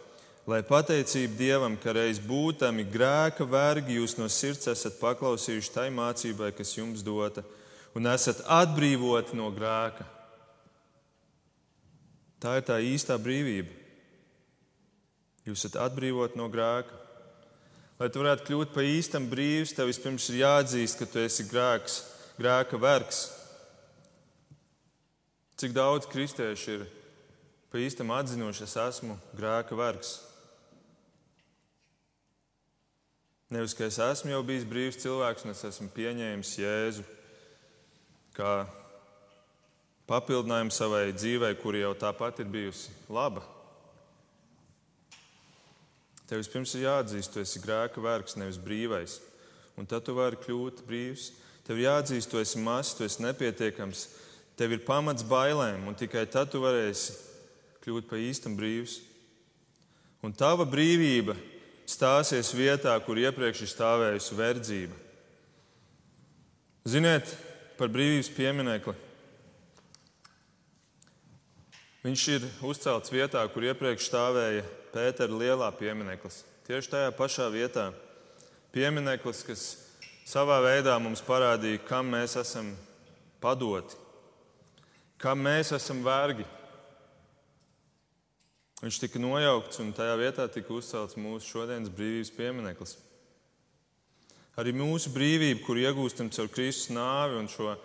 lai 0.47 0.63
pateicība 0.67 1.39
Dievam, 1.39 1.77
ka 1.79 1.95
reiz 1.95 2.19
būtami 2.23 2.85
grēka 2.91 3.47
vergi 3.47 4.01
jūs 4.01 4.17
no 4.19 4.29
sirds 4.33 4.71
esat 4.73 4.99
paklausījuši 5.01 5.75
tai 5.75 5.89
mācībai, 5.95 6.51
kas 6.57 6.75
jums 6.77 7.05
dota, 7.07 7.45
un 7.95 8.09
esat 8.11 8.43
atbrīvoti 8.51 9.39
no 9.39 9.53
grēka. 9.55 10.09
Tā 12.43 12.57
ir 12.59 12.67
tā 12.67 12.81
īstā 12.83 13.15
brīvība. 13.23 13.71
Jūs 15.47 15.63
esat 15.63 15.79
atbrīvoti 15.85 16.39
no 16.39 16.49
grēka. 16.51 16.99
Lai 18.01 18.09
tu 18.11 18.19
varētu 18.19 18.49
kļūt 18.49 18.73
par 18.75 18.87
īstam 18.87 19.29
brīvs, 19.31 19.77
tev 19.77 19.87
vispirms 19.91 20.27
ir 20.33 20.41
jāatzīst, 20.41 20.99
ka 20.99 21.07
tu 21.07 21.23
esi 21.23 21.47
grēks 21.47 22.01
grēka 22.41 22.81
vergs. 22.83 23.29
Cik 25.61 25.75
daudz 25.77 26.09
kristiešu 26.11 26.75
ir 26.75 26.85
pa 27.71 27.79
īstam 27.79 28.11
atzinuši, 28.11 28.67
es 28.67 28.75
esmu 28.89 29.15
grēka 29.39 29.79
vergs. 29.79 30.17
Nevis, 33.53 33.75
ka 33.77 33.85
es 33.85 33.99
esmu 34.01 34.31
jau 34.33 34.39
bijis 34.49 34.63
brīvs 34.65 34.97
cilvēks, 35.03 35.43
un 35.45 35.53
es 35.53 35.59
esmu 35.69 35.91
pieņēmis 35.93 36.53
Jēzu 36.57 37.03
kā 38.33 38.63
papildinājumu 40.09 40.73
savai 40.73 41.11
dzīvei, 41.13 41.51
kur 41.61 41.77
jau 41.77 41.91
tāpat 42.01 42.41
ir 42.41 42.49
bijusi 42.49 42.95
laba. 43.13 43.45
Tev 46.31 46.41
vispirms 46.41 46.73
ir 46.79 46.87
jāatzīst, 46.87 47.35
tu 47.35 47.45
esi 47.45 47.61
grēka 47.61 48.01
vergs, 48.01 48.39
nevis 48.41 48.57
brīvais. 48.57 49.19
Un 49.77 49.85
tad 49.85 50.09
tu 50.09 50.17
vari 50.17 50.41
kļūt 50.41 50.81
brīvs. 50.89 51.29
Tev 51.69 51.85
jāatzīst, 51.85 52.33
tu 52.33 52.41
esi 52.41 52.57
mazs, 52.57 52.97
tu 52.97 53.05
esi 53.05 53.21
nepietiekams, 53.21 54.09
tev 54.57 54.73
ir 54.73 54.87
pamats 54.89 55.29
bailēm, 55.29 55.85
un 55.93 55.99
tikai 55.99 56.25
tad 56.25 56.49
tu 56.55 56.65
varēsi 56.65 57.21
kļūt 57.85 58.09
par 58.09 58.25
īstam 58.33 58.57
brīvs. 58.57 59.03
Un 60.25 60.33
tava 60.33 60.65
brīvība 60.65 61.37
stāsies 61.93 62.51
vietā, 62.57 62.97
kur 63.05 63.21
iepriekš 63.21 63.65
ir 63.67 63.71
stāvējusi 63.73 64.37
verdzība. 64.39 65.01
Ziniet, 66.89 67.31
par 67.79 67.93
brīvības 67.93 68.31
pieminekli. 68.35 68.95
Viņš 72.03 72.23
ir 72.35 72.47
uzcelts 72.67 73.13
vietā, 73.15 73.45
kur 73.53 73.69
iepriekš 73.69 74.09
stāvēja 74.09 74.65
Pētera 74.93 75.33
lielā 75.33 75.71
piemineklis. 75.79 76.43
Tieši 76.67 76.91
tajā 76.93 77.13
pašā 77.17 77.47
vietā. 77.55 77.87
Piemineklis, 78.75 79.45
kas 79.47 79.63
savā 80.29 80.59
veidā 80.65 80.99
mums 81.01 81.23
parādīja, 81.25 81.81
kam 81.87 82.11
mēs 82.13 82.35
esam 82.41 82.73
padoti, 83.43 83.97
kam 85.23 85.41
mēs 85.47 85.73
esam 85.77 86.03
vergi. 86.05 86.45
Viņš 88.83 88.99
tika 88.99 89.21
nojaukts 89.23 89.79
un 89.79 89.93
tajā 89.95 90.17
vietā 90.19 90.49
tika 90.51 90.75
uzcelts 90.75 91.15
mūsu 91.15 91.47
šodienas 91.47 91.93
brīvības 91.95 92.33
piemineklis. 92.35 92.97
Arī 94.59 94.75
mūsu 94.75 95.13
brīvība, 95.15 95.63
kur 95.65 95.79
iegūstam 95.79 96.33
caur 96.35 96.51
Kristus 96.53 96.91
nāvi 96.93 97.39
un 97.39 97.47
šo 97.49 97.77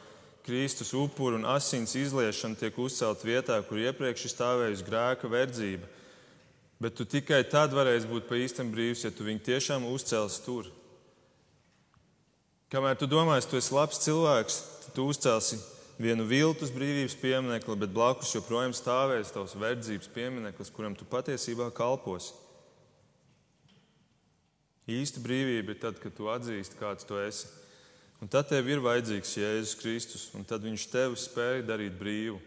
Kristus 0.47 0.93
upuru 0.97 1.37
un 1.37 1.45
asins 1.45 1.93
izliešanu, 1.99 2.57
tiek 2.57 2.75
uzcelt 2.81 3.21
vietā, 3.27 3.59
kur 3.67 3.79
iepriekš 3.83 4.25
ir 4.25 4.33
stāvējusi 4.33 4.87
grēka 4.87 5.29
verdzība. 5.31 5.87
Bet 6.81 6.97
tu 6.97 7.05
tikai 7.09 7.43
tad 7.49 7.73
varēsi 7.77 8.09
būt 8.09 8.27
pa 8.29 8.41
īstam 8.41 8.73
brīvs, 8.73 9.05
ja 9.05 9.13
tu 9.13 9.25
viņu 9.27 9.45
tiešām 9.45 9.85
uzcelsi 9.91 10.43
tur. 10.45 10.69
Kamēr 12.73 12.97
tu 12.99 13.07
domā, 13.07 13.37
tu 13.45 13.59
esi 13.59 13.75
labs 13.75 14.01
cilvēks, 14.03 14.61
tu 14.95 15.07
uzcelsi 15.07 15.61
vienu 16.01 16.25
viltus 16.29 16.71
brīvības 16.73 17.15
pieminiekli, 17.21 17.77
bet 17.81 17.93
blakus 17.93 18.33
joprojām 18.35 18.73
stāvēs 18.77 19.33
tavs 19.33 19.55
verdzības 19.57 20.11
piemineklis, 20.13 20.73
kuram 20.73 20.95
tu 20.97 21.07
patiesībā 21.09 21.71
kalposi. 21.75 22.35
Īsta 24.87 25.19
brīvība 25.19 25.73
ir 25.73 25.81
tad, 25.81 25.97
kad 25.99 26.13
tu 26.15 26.29
atzīsti, 26.31 26.77
kāds 26.79 27.07
tu 27.07 27.17
esi. 27.19 27.49
Un 28.23 28.29
tad 28.31 28.47
tev 28.49 28.69
ir 28.71 28.79
vajadzīgs 28.81 29.35
Jēzus 29.37 29.75
Kristus, 29.77 30.29
un 30.33 30.45
tad 30.47 30.63
viņš 30.65 30.87
tevi 30.89 31.19
spēja 31.19 31.65
darīt 31.67 31.97
brīvu. 31.99 32.39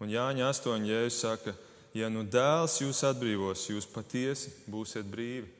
Un 0.00 0.12
Jāņa 0.12 0.46
8. 0.52 0.86
Jēzus 0.88 1.18
saka, 1.24 1.56
ja 1.96 2.08
nu 2.08 2.22
dēls 2.24 2.78
jūs 2.80 3.02
atbrīvos, 3.08 3.66
jūs 3.72 3.88
patiesi 3.90 4.54
būsiet 4.70 5.08
brīvi. 5.10 5.50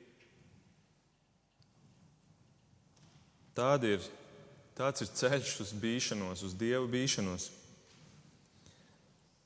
Tāda 3.52 3.96
ir, 3.98 4.06
tāds 4.78 5.04
ir 5.04 5.12
ceļš 5.20 5.52
uz 5.64 5.74
bīšanos, 5.82 6.44
uz 6.46 6.56
dievu 6.58 6.88
bīšanos. 6.92 7.50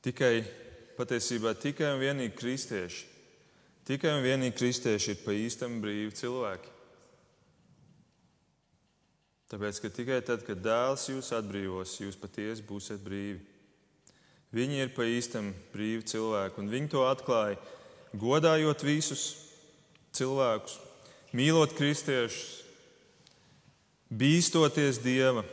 Tikai 0.07 0.45
patiesībā 0.97 1.53
tikai 1.59 1.93
un 1.95 2.01
vienīgi 2.03 2.37
kristieši, 2.39 3.05
tikai 3.89 4.17
un 4.17 4.25
vienīgi 4.25 4.57
kristieši 4.57 5.12
ir 5.15 5.23
pa 5.25 5.35
īstam 5.35 5.81
brīvi 5.83 6.15
cilvēki. 6.17 6.73
Tāpēc, 9.47 9.79
ka 9.79 9.91
tikai 9.95 10.21
tad, 10.27 10.43
kad 10.47 10.59
dēls 10.59 11.07
jūs 11.12 11.31
atbrīvos, 11.37 12.01
jūs 12.03 12.19
patiesi 12.19 12.65
būsiet 12.67 13.03
brīvi. 13.05 13.39
Viņi 14.57 14.81
ir 14.83 14.93
pa 14.95 15.07
īstam 15.07 15.53
brīvi 15.75 16.07
cilvēki, 16.11 16.59
un 16.62 16.71
viņi 16.73 16.91
to 16.91 17.05
atklāja, 17.07 17.59
godājot 18.17 18.83
visus 18.87 19.27
cilvēkus, 20.17 20.79
mīlot 21.37 21.77
kristiešus, 21.79 22.66
bīstoties 24.11 25.01
Dieva, 25.03 25.45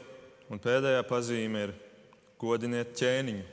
un 0.51 0.61
pēdējā 0.61 1.01
pazīme 1.09 1.67
ir 1.67 1.73
godiniet 2.41 2.93
ķēniņu. 2.99 3.43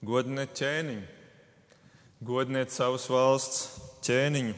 Godiniet 0.00 0.54
ķēniņu, 0.56 1.02
godiniet 2.24 2.72
savas 2.72 3.04
valsts 3.12 3.66
ķēniņu, 4.06 4.54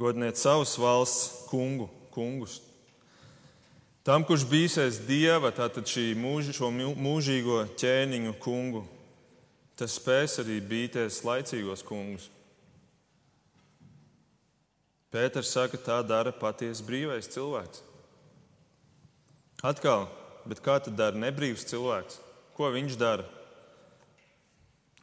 godiniet 0.00 0.40
savas 0.40 0.72
valsts 0.80 1.44
kungu, 1.50 1.90
kungus. 2.14 2.62
Tam, 4.06 4.22
kurš 4.22 4.44
bīsies 4.46 5.00
dieva, 5.02 5.50
tātad 5.50 5.90
mūži, 6.16 6.54
šo 6.54 6.70
mūžīgo 6.70 7.64
ķēniņu 7.76 8.36
kungu, 8.38 8.84
tas 9.76 9.98
spēs 9.98 10.38
arī 10.44 10.60
bīties 10.62 11.24
laicīgos 11.26 11.82
kungus. 11.84 12.30
Pēters 15.14 15.52
saka, 15.54 15.78
tā 15.78 16.00
dara 16.06 16.32
patiesi 16.34 16.84
brīvais 16.84 17.30
cilvēks. 17.30 17.82
Atkal, 19.66 20.08
bet 20.46 20.60
kā 20.62 20.76
tad 20.82 20.98
dara 20.98 21.16
nebrīvs 21.18 21.64
cilvēks? 21.70 22.18
Ko 22.56 22.68
viņš 22.74 22.98
dara? 23.00 23.24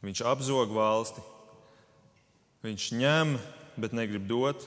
Viņš 0.04 0.20
apzog 0.28 0.72
valsti, 0.76 1.22
viņš 2.64 2.90
ņem, 3.00 3.36
bet 3.80 3.96
negrib 3.96 4.26
dot. 4.28 4.66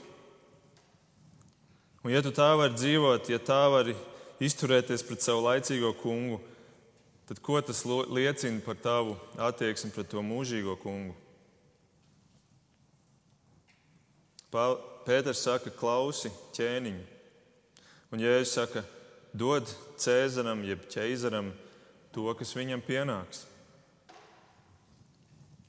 Un, 2.02 2.10
ja 2.10 2.22
tu 2.24 2.32
tā 2.34 2.50
vari 2.58 2.74
dzīvot, 2.74 3.30
ja 3.30 3.38
tā 3.38 3.60
vari 3.70 3.94
izturēties 4.42 5.04
pret 5.06 5.22
savu 5.22 5.46
laicīgo 5.46 5.92
kungu, 6.02 6.40
tad 7.30 7.40
ko 7.44 7.60
tas 7.62 7.84
liecina 7.86 8.62
par 8.64 8.78
tavu 8.82 9.16
attieksmi 9.38 9.92
pret 9.94 10.10
to 10.10 10.22
mūžīgo 10.24 10.78
kungu? 10.82 11.14
Pēters 15.08 15.40
saka, 15.40 15.70
klausi 15.72 16.28
ķēniņu. 16.52 17.04
Un 18.12 18.20
Jēzus 18.20 18.50
saka, 18.58 18.82
dod 19.32 19.68
Cēzaram, 19.96 20.60
jeb 20.68 20.82
ķeizaram 20.92 21.48
to, 22.12 22.26
kas 22.36 22.52
viņam 22.52 22.82
pienāks. 22.84 23.46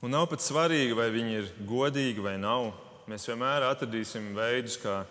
Un 0.03 0.11
nav 0.11 0.25
pat 0.31 0.43
svarīgi, 0.43 0.95
vai 0.95 1.07
viņi 1.11 1.37
ir 1.37 1.47
godīgi 1.67 2.23
vai 2.23 2.35
nav. 2.39 2.73
Mēs 3.07 3.27
vienmēr 3.29 3.63
atradīsim 3.67 4.33
veidus, 4.35 4.75
kā, 4.79 5.01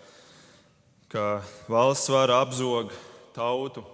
kā 1.12 1.24
valsts 1.68 2.08
vara 2.12 2.42
apzog 2.44 2.92
tautu. 3.36 3.84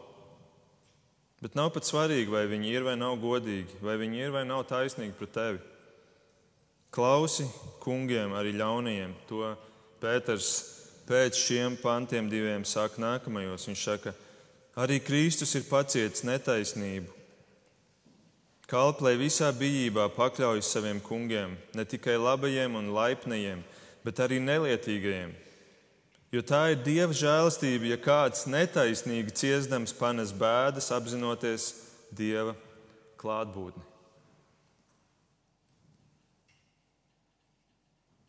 Bet 1.43 1.55
nav 1.55 1.71
pat 1.77 1.87
svarīgi, 1.87 2.31
vai 2.35 2.43
viņi 2.51 2.75
ir 2.75 2.87
vai 2.87 2.97
nav 2.99 3.21
godīgi, 3.23 3.79
vai 3.87 3.95
viņi 4.03 4.27
ir 4.27 4.35
vai 4.35 4.43
nav 4.49 4.65
taisnīgi 4.67 5.15
pret 5.19 5.35
tevi. 5.35 5.63
Klausi 6.95 7.47
kungiem, 7.83 8.35
arī 8.39 8.55
ļaunajiem. 8.59 9.15
To 9.31 9.55
Pēters 10.05 10.49
pēc 11.09 11.41
šiem 11.41 11.79
pantiem 11.81 12.29
diviem 12.29 12.67
saka 12.69 13.01
nākamajos. 13.01 13.65
Viņš 13.71 13.85
saka, 13.89 14.13
arī 14.77 15.01
Kristus 15.01 15.57
ir 15.57 15.65
pacietis 15.71 16.27
netaisnību. 16.29 17.09
Kalp, 18.69 19.01
lai 19.05 19.15
visā 19.21 19.49
bijībā 19.57 20.11
pakļaujas 20.13 20.71
saviem 20.77 21.01
kungiem, 21.05 21.57
ne 21.77 21.85
tikai 21.89 22.19
labajiem 22.21 22.77
un 22.81 22.93
laipnajiem, 22.97 23.65
bet 24.05 24.23
arī 24.25 24.41
nelietīgajiem 24.45 25.35
Jo 26.35 26.43
tā 26.43 26.65
ir 26.73 26.81
Dieva 26.83 27.15
žēlastība, 27.15 27.93
ja 27.93 27.97
kāds 28.03 28.49
netaisnīgi 28.51 29.31
ciestams 29.39 29.93
panes 29.95 30.33
bēdas, 30.35 30.91
apzinoties 30.91 31.69
Dieva 32.11 32.57
klātbūtni. 33.21 33.94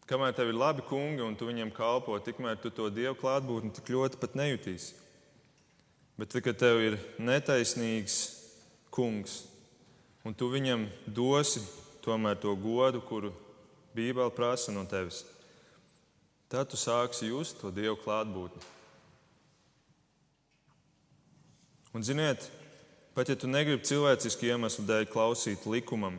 Kamēr 0.05 0.35
tev 0.37 0.51
ir 0.51 0.57
labi 0.59 0.83
kungi 0.85 1.23
un 1.25 1.33
tu 1.37 1.47
viņiem 1.49 1.71
kalpo, 1.73 2.17
tikmēr 2.21 2.59
tu 2.61 2.69
to 2.69 2.91
Dieva 2.93 3.15
klātbūtni 3.17 3.73
tik 3.73 3.89
ļoti 3.89 4.19
pat 4.21 4.35
nejutīsi. 4.37 4.93
Bet, 6.15 6.29
tad, 6.31 6.43
kad 6.45 6.59
tev 6.61 6.79
ir 6.79 6.99
netaisnīgs 7.19 8.19
kungs 8.93 9.41
un 10.25 10.33
tu 10.37 10.47
viņam 10.53 10.85
dosi 11.05 11.63
tomēr 12.05 12.37
to 12.39 12.53
godu, 12.55 13.01
kuru 13.01 13.33
Bībele 13.95 14.31
prasa 14.35 14.73
no 14.75 14.83
tevis, 14.89 15.23
tad 16.51 16.69
tu 16.69 16.77
sāksi 16.77 17.31
just 17.31 17.59
to 17.61 17.71
Dievu 17.73 17.97
klātbūtni. 18.03 18.61
Un, 21.95 22.03
ziniet, 22.03 22.49
pat 23.15 23.31
ja 23.31 23.37
tu 23.39 23.47
negribi 23.47 23.87
cilvēcisku 23.87 24.49
iemeslu 24.49 24.83
dēļ 24.85 25.07
klausīt 25.09 25.63
likumam, 25.69 26.17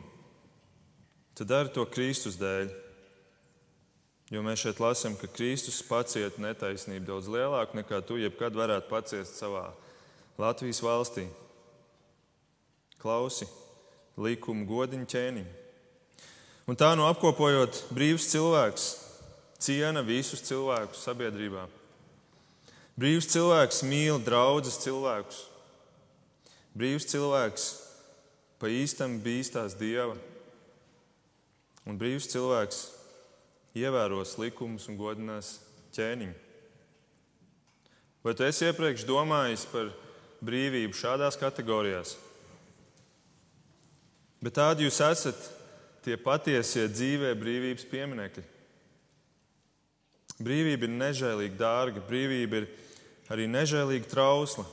tad 1.37 1.51
dari 1.53 1.73
to 1.73 1.85
Kristus 1.85 2.39
dēļ. 2.41 2.86
Jo 4.27 4.41
mēs 4.43 4.59
šeit 4.59 4.81
lasām, 4.83 5.15
ka 5.15 5.29
Kristus 5.31 5.79
pacieta 5.87 6.41
netaisnību 6.43 7.05
daudz 7.07 7.29
lielāku 7.31 7.77
nekā 7.79 8.01
tu 8.03 8.17
jebkad 8.19 8.57
varētu 8.59 8.89
paciest 8.91 9.39
savā 9.39 9.69
Latvijas 10.37 10.81
valstī. 10.83 11.23
Klausi 12.99 13.47
likumu 14.19 14.67
godiņu 14.67 15.07
ķēniņu. 15.07 15.53
Un 16.67 16.75
tā 16.75 16.89
nu 16.99 17.05
apkopojot, 17.07 17.85
brīvs 17.95 18.27
cilvēks 18.33 18.87
ciena 19.63 20.03
visus 20.03 20.43
cilvēkus 20.43 21.05
sabiedrībā. 21.07 21.63
Brīvs 22.99 23.29
cilvēks 23.31 23.83
mīl 23.87 24.19
draugus 24.25 24.81
cilvēkus. 24.83 25.45
Brīvs 26.75 27.07
cilvēks 27.13 27.69
pa 28.59 28.67
īstam 28.73 29.15
bīstās 29.23 29.77
dieva. 29.79 30.17
Un 31.87 31.95
brīvs 31.95 32.27
cilvēks 32.33 32.83
ievēros 33.77 34.35
likumus 34.41 34.87
un 34.91 34.97
godinās 34.99 35.57
ķēniņu. 35.95 36.35
Vai 38.25 38.33
tu 38.35 38.43
esi 38.43 38.65
iepriekš 38.67 39.05
domājis 39.07 39.67
par 39.71 39.91
brīvību 40.43 40.97
šādās 40.97 41.37
kategorijās? 41.39 42.17
Bet 44.43 44.57
tādi 44.57 44.85
jūs 44.85 44.99
esat 45.01 45.47
tie 46.05 46.17
patiesie 46.19 46.85
dzīvē 46.91 47.33
brīvības 47.39 47.87
pieminekļi. 47.89 48.43
Brīvība 50.37 50.85
ir 50.85 50.93
nežēlīgi 50.93 51.57
dārga, 51.57 52.03
brīvība 52.05 52.61
ir 52.61 52.67
arī 53.33 53.47
nežēlīgi 53.49 54.09
trausla. 54.11 54.67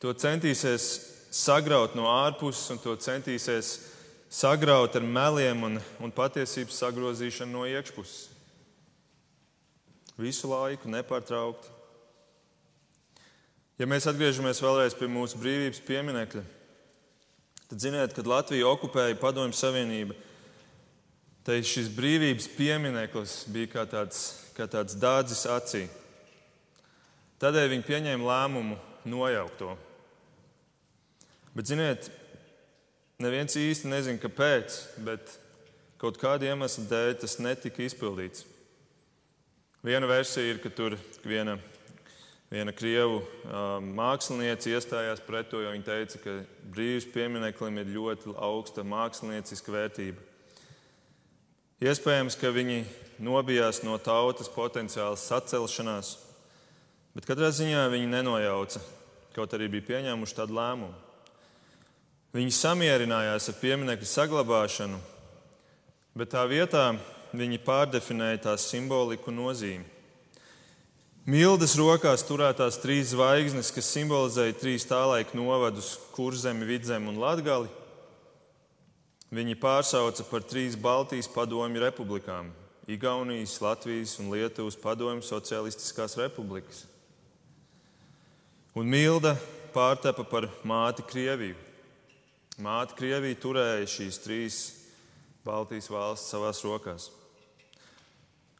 To 0.00 0.12
centīsies 0.14 0.86
sagraut 1.34 1.96
no 1.98 2.06
ārpuses, 2.12 2.68
un 2.72 2.80
to 2.80 2.94
centīsies 3.02 3.72
sagraut 4.32 4.96
ar 4.96 5.04
meliem 5.04 5.62
un, 5.68 5.78
un 6.02 6.12
patiesības 6.12 6.78
sagrozīšanu 6.82 7.52
no 7.52 7.64
iekšpuses. 7.68 8.30
Visu 10.16 10.48
laiku 10.48 10.88
nepārtraukti. 10.88 11.74
Ja 13.76 13.84
mēs 13.84 14.08
atgriežamies 14.08 14.62
vēlreiz 14.64 14.96
pie 14.96 15.10
mūsu 15.12 15.36
brīvības 15.36 15.82
pieminekļa, 15.84 16.42
tad 17.68 17.82
ziniet, 17.82 18.14
kad 18.16 18.28
Latvija 18.30 18.70
okupēja 18.70 19.18
Padomju 19.20 19.58
Savienību, 19.58 20.16
tad 21.44 21.68
šis 21.68 21.92
brīvības 21.92 22.48
piemineklis 22.56 23.42
bija 23.52 23.74
kā 23.74 23.84
tāds 23.90 24.24
kā 24.56 24.66
tāds 24.70 24.96
dārdzis 24.96 25.44
acī. 25.52 25.84
Tādēļ 27.42 27.74
viņi 27.74 27.86
pieņēma 27.86 28.28
lēmumu 28.30 28.78
nojaukt 29.08 29.58
to. 29.60 29.74
Bet, 31.56 31.68
ziniet, 31.68 32.08
neviens 33.22 33.56
īsti 33.56 33.88
nezina, 33.88 34.20
kāpēc, 34.20 34.76
bet 35.06 35.38
kaut 36.00 36.18
kāda 36.20 36.50
iemesla 36.50 36.84
dēļ 36.90 37.14
tas 37.22 37.38
netika 37.40 37.84
izpildīts. 37.86 38.44
Viena 39.86 40.08
versija 40.10 40.50
ir, 40.50 40.60
ka 40.60 40.72
tur 40.72 40.96
viena, 41.24 41.56
viena 42.50 42.74
krievu 42.76 43.22
mākslinieca 43.96 44.72
iestājās 44.72 45.22
pret 45.24 45.48
to, 45.52 45.62
jo 45.62 45.72
viņa 45.72 45.86
teica, 45.86 46.20
ka 46.24 46.36
brīvs 46.74 47.08
piemineklim 47.14 47.80
ir 47.80 47.92
ļoti 47.94 48.34
augsta 48.34 48.84
mākslinieciska 48.84 49.72
vērtība. 49.72 50.24
Iespējams, 51.86 52.38
ka 52.40 52.50
viņi 52.56 52.82
nobijās 53.22 53.82
no 53.84 53.96
tautas 54.00 54.48
potenciālas 54.52 55.24
sacelšanās, 55.28 56.14
bet 57.16 57.28
katrā 57.28 57.52
ziņā 57.52 57.86
viņi 57.92 58.12
nenojauca, 58.12 58.80
kaut 59.36 59.52
arī 59.56 59.68
bija 59.72 59.88
pieņēmuši 59.92 60.38
tādu 60.40 60.56
lēmumu. 60.56 61.05
Viņi 62.36 62.52
samierinājās 62.52 63.46
ar 63.48 63.54
pieminiektu 63.56 64.04
saglabāšanu, 64.10 64.98
bet 66.12 66.34
tā 66.34 66.42
vietā 66.50 66.90
viņi 67.32 67.62
pārdefinēja 67.64 68.42
tās 68.50 68.66
simboliku 68.68 69.32
nozīmi. 69.32 69.86
Mildes 71.26 71.72
rokās 71.80 72.22
turētās 72.28 72.76
trīs 72.82 73.14
zvaigznes, 73.14 73.72
kas 73.72 73.88
simbolizēja 73.94 74.58
trīs 74.60 74.84
tālaika 74.86 75.34
novadus- 75.34 75.96
kurzemi, 76.16 76.68
vidzemi 76.68 77.08
un 77.08 77.16
latgali. 77.18 77.72
Viņi 79.32 79.56
pārsauca 79.56 80.28
par 80.30 80.40
trīs 80.40 80.76
Baltijas 80.76 81.26
padomju 81.26 81.80
republikām 81.80 82.52
Igaunijas, 82.86 83.60
Latvijas 83.60 84.18
un 84.20 84.30
Lietuvas 84.30 84.76
padomju 84.76 85.22
Socialistiskās 85.22 86.16
republikas. 86.16 86.84
Un 88.76 88.86
Milda 88.86 89.38
pārtepa 89.72 90.22
par 90.28 90.50
māti 90.62 91.02
Krieviju. 91.02 91.65
Māte 92.56 92.94
Krievija 92.96 93.36
turēja 93.36 93.84
šīs 93.84 94.16
trīs 94.24 94.54
Baltijas 95.44 95.90
valstis 95.92 96.30
savās 96.32 96.62
rokās. 96.64 97.10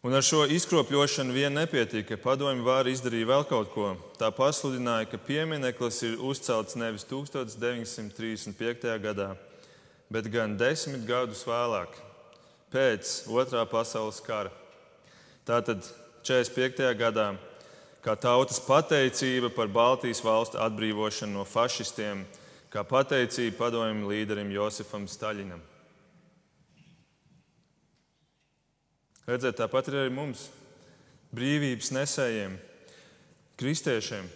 Un 0.05 0.13
ar 0.13 0.23
šo 0.23 0.43
izkropļošanu 0.53 1.33
vien 1.33 1.57
nepietika, 1.57 2.13
ka 2.13 2.21
padomju 2.21 2.67
vāra 2.67 2.93
izdarīja 2.93 3.31
vēl 3.33 3.47
kaut 3.49 3.73
ko. 3.73 3.89
Tā 4.21 4.29
pasludināja, 4.37 5.09
ka 5.09 5.19
piemineklis 5.19 6.03
ir 6.05 6.21
uzcelts 6.21 6.77
nevis 6.77 7.09
1935. 7.09 8.87
gadā, 9.01 9.33
bet 10.13 10.29
gan 10.31 10.59
desmit 10.61 11.09
gadus 11.09 11.47
vēlāk, 11.49 11.97
pēc 12.71 13.25
Otrā 13.33 13.65
pasaules 13.65 14.21
kara. 14.21 14.53
Tātad 15.49 15.89
45. 16.21 16.85
gadā, 17.01 17.31
kā 18.05 18.13
tautas 18.21 18.61
pateicība 18.61 19.49
par 19.57 19.73
Baltijas 19.73 20.21
valstu 20.21 20.61
atbrīvošanu 20.61 21.41
no 21.41 21.49
fašistiem, 21.49 22.27
kā 22.77 22.85
pateicība 22.85 23.57
padomju 23.57 24.11
līderim 24.11 24.51
Josifam 24.53 25.07
Staļinam. 25.09 25.63
Redzēt, 29.27 29.57
tāpat 29.59 29.89
ir 29.89 30.03
arī 30.03 30.11
mums, 30.13 30.51
brīvības 31.35 31.89
nesējiem, 31.97 32.59
kristiešiem. 33.59 34.29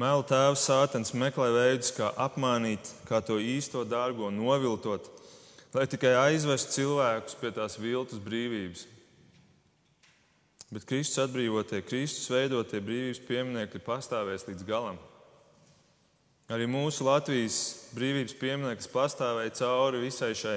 Mēl 0.00 0.24
tēvs 0.26 0.64
sātens 0.66 1.14
meklē 1.14 1.48
veidus, 1.54 1.92
kā 1.94 2.10
apmānīt, 2.18 2.90
kā 3.06 3.22
to 3.22 3.38
īsto 3.38 3.84
dārgo 3.86 4.28
noviltot, 4.34 5.06
lai 5.74 5.86
tikai 5.90 6.16
aizvestu 6.26 6.80
cilvēkus 6.80 7.38
pie 7.38 7.52
tās 7.54 7.78
viltus 7.78 8.22
brīvības. 8.22 8.84
Bet 10.70 10.86
Kristus 10.86 11.22
atbrīvotie, 11.24 11.80
Kristus 11.86 12.26
veidotie 12.30 12.82
brīvības 12.82 13.22
pieminiekļi 13.26 13.82
pastāvēs 13.86 14.46
līdz 14.50 14.66
galam. 14.66 14.98
Arī 16.50 16.64
mūsu 16.66 17.04
Latvijas 17.06 17.56
brīvības 17.94 18.34
piemineklis 18.40 18.88
pastāvēja 18.90 19.52
cauri 19.60 20.00
visai 20.02 20.32
šai 20.34 20.56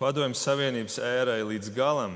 Padomju 0.00 0.38
Savienības 0.40 0.96
ērai 1.04 1.42
līdz 1.44 1.68
galam, 1.76 2.14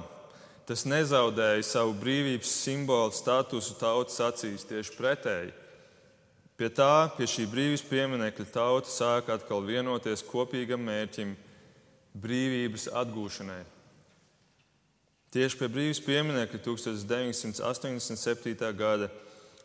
tas 0.64 0.86
nezaudēja 0.88 1.60
savu 1.66 1.92
brīvības 2.00 2.48
simbolu 2.62 3.12
statusu 3.12 3.76
tautas 3.76 4.16
acīs 4.24 4.64
tieši 4.64 4.96
pretēji. 4.96 5.52
Pie 6.56 6.70
tā, 6.72 7.10
pie 7.16 7.26
šī 7.28 7.44
brīvības 7.50 7.84
pieminekļa 7.90 8.46
tauta 8.54 8.88
sāka 8.88 9.36
atkal 9.36 9.60
vienoties 9.66 10.24
kopīgam 10.24 10.80
mērķim- 10.86 11.36
brīvības 12.24 12.88
atgūšanai. 12.96 13.64
Tieši 15.32 15.58
pie 15.58 15.68
brīvības 15.68 16.00
pieminekļa 16.06 16.58
1987. 16.64 18.72
gada 18.72 19.10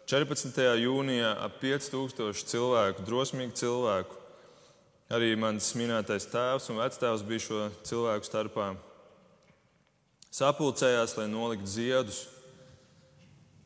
14. 0.07 0.55
jūnijā 0.79 1.33
ap 1.43 1.57
5000 1.59 2.47
cilvēku, 2.47 3.03
drosmīgu 3.03 3.51
cilvēku, 3.59 4.15
arī 5.11 5.33
mans 5.35 5.73
minētais 5.75 6.29
tēvs 6.31 6.69
un 6.71 6.79
vectēvs 6.79 7.25
bija 7.27 7.43
šo 7.43 7.65
cilvēku 7.89 8.29
starpā 8.29 8.69
sapulcējās, 10.31 11.17
lai 11.19 11.27
noliktu 11.27 11.67
ziedus. 11.73 12.21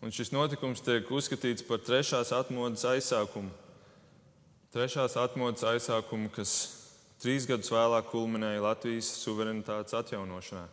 Un 0.02 0.10
šis 0.10 0.34
notikums 0.34 0.82
tiek 0.82 1.06
uzskatīts 1.14 1.62
par 1.68 1.84
trešās 1.86 2.34
atmodas 2.34 2.88
aizsākumu. 2.90 3.54
Trešās 4.74 5.20
atmodas 5.22 5.62
aizsākumu, 5.76 6.34
kas 6.34 6.56
trīs 7.22 7.46
gadus 7.46 7.70
vēlāk 7.70 8.10
kulminēja 8.10 8.66
Latvijas 8.66 9.14
suverenitātes 9.22 9.94
atjaunošanā. 9.94 10.66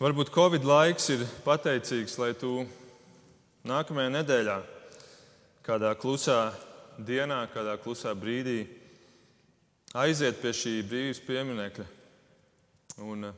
Varbūt 0.00 0.30
Covid 0.32 0.64
laiks 0.64 1.10
ir 1.12 1.26
pateicīgs, 1.44 2.14
lai 2.16 2.30
tu 2.32 2.62
nākamajā 3.68 4.08
nedēļā, 4.14 4.54
kādā 5.60 5.90
klusā 6.00 6.54
dienā, 7.04 7.42
kādā 7.52 7.74
klusā 7.82 8.14
brīdī, 8.16 8.62
aiziet 9.92 10.40
pie 10.40 10.54
šī 10.56 10.72
brīvības 10.88 11.20
pieminiekļa 11.26 11.86
un 13.10 13.28
eh, 13.28 13.36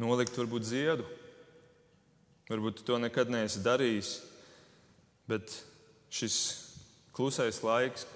nolikt 0.00 0.40
varbūt 0.40 0.70
ziedu. 0.70 1.04
Varbūt 2.48 2.80
tu 2.80 2.88
to 2.88 2.96
nekad 3.04 3.28
neesi 3.36 3.60
darījis, 3.60 4.14
bet 5.28 5.58
šis 6.08 6.40
klusais 7.12 7.60
laiks 7.60 8.08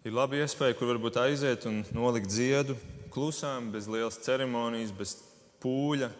ir 0.00 0.16
laba 0.16 0.40
iespēja, 0.40 0.80
kur 0.80 0.94
varbūt 0.94 1.20
aiziet 1.26 1.68
un 1.68 1.84
nolikt 1.92 2.32
ziedu 2.32 2.80
klusām, 3.12 3.68
bez 3.76 3.84
lielas 3.84 4.16
ceremonijas, 4.24 4.96
bez 4.96 5.18
pūļa. 5.66 6.12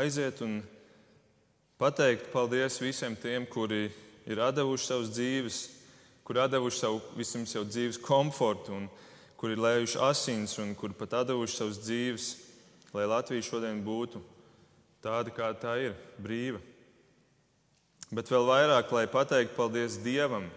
Aiziet 0.00 0.40
un 0.44 0.58
pateikt 1.76 2.32
paldies 2.32 2.80
visiem 2.80 3.12
tiem, 3.20 3.44
kuri 3.44 3.90
ir 4.26 4.40
devuši 4.56 4.88
savus 4.88 5.12
dzīves 5.12 5.64
kur 6.26 6.48
devuši 6.50 6.78
savu 6.78 7.00
visam 7.14 7.44
savu 7.46 7.68
dzīves 7.70 8.00
komfortu, 8.02 8.74
un 8.74 8.88
kur 9.38 9.52
ir 9.54 9.60
lējuši 9.62 10.00
asins, 10.02 10.56
un 10.58 10.72
kur 10.74 10.90
pat 10.98 11.12
devuši 11.28 11.54
savus 11.54 11.78
dzīves, 11.84 12.24
lai 12.90 13.06
Latvija 13.06 13.44
šodien 13.46 13.78
būtu 13.84 14.18
tāda, 15.04 15.30
kā 15.30 15.52
tā 15.54 15.76
ir, 15.84 15.94
brīva. 16.18 16.58
Bet 18.10 18.26
vēl 18.30 18.42
vairāk, 18.48 18.90
lai 18.90 19.04
pateiktu 19.06 19.54
paldies 19.54 20.00
Dievam. 20.02 20.48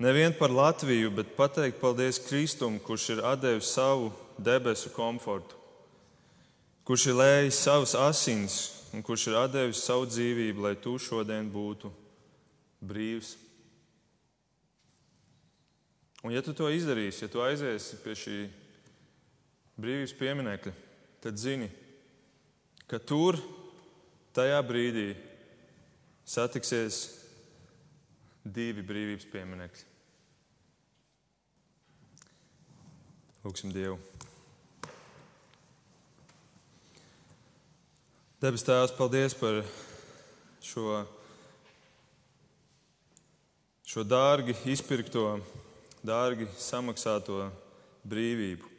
Nevien 0.00 0.36
par 0.36 0.52
Latviju, 0.52 1.08
bet 1.16 1.32
pateikt 1.36 1.80
paldies 1.80 2.20
Kristum, 2.20 2.76
kurš 2.84 3.14
ir 3.14 3.24
devis 3.40 3.72
savu 3.72 4.12
debesu 4.44 4.92
komfortu, 4.94 5.56
kurš 6.86 7.10
ir 7.10 7.18
lējis 7.20 7.62
savus 7.66 7.94
asins 7.98 8.60
un 8.94 9.04
kurš 9.06 9.28
ir 9.30 9.38
devis 9.52 9.84
savu 9.84 10.08
dzīvību, 10.10 10.64
lai 10.64 10.74
tu 10.74 10.96
šodien 10.98 11.50
būtu 11.52 11.92
brīvs. 12.82 13.36
Un, 16.24 16.34
ja 16.34 16.42
tu 16.44 16.52
to 16.56 16.68
izdarīsi, 16.68 17.24
ja 17.24 17.30
tu 17.32 17.40
aiziesi 17.44 18.00
pie 18.02 18.16
šī 18.18 18.38
brīvības 19.80 20.16
pieminiekļa, 20.18 20.72
tad 21.24 21.38
zini, 21.40 21.70
ka 22.90 23.00
tur, 23.00 23.38
tajā 24.36 24.58
brīdī, 24.66 25.14
satiksies 26.28 27.00
divi 28.44 28.84
brīvības 28.84 29.30
pieminekļi. 29.32 29.88
Lūksim 33.40 33.72
Dievu. 33.72 33.96
Debes 38.40 38.62
Tēvs, 38.64 38.94
paldies 38.96 39.34
par 39.36 39.58
šo, 40.64 41.02
šo 43.84 44.04
dārgi 44.08 44.54
izpirkto 44.72 45.24
dārgi 46.00 46.46
samaksāto 46.56 47.50
brīvību. 48.08 48.70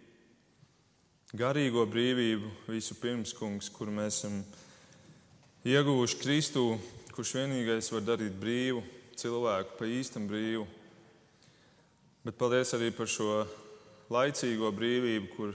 Garīgo 1.37 1.83
brīvību 1.85 2.49
visu 2.71 2.97
pirms, 3.03 3.35
kungs, 3.37 3.69
kuru 3.69 3.93
mēs 3.99 4.23
esam 4.23 4.39
ieguvuši 5.61 6.17
Kristū, 6.23 6.65
kurš 7.13 7.35
vienīgais 7.43 7.91
var 7.93 8.09
darīt 8.09 8.41
brīvu 8.41 8.81
cilvēku, 9.13 9.77
pa 9.77 9.91
īstam 9.99 10.25
brīvu. 10.25 10.65
Bet 12.25 12.41
paldies 12.41 12.73
arī 12.79 12.89
par 12.97 13.13
šo 13.13 13.43
laicīgo 14.09 14.73
brīvību, 14.73 15.31
kur, 15.37 15.53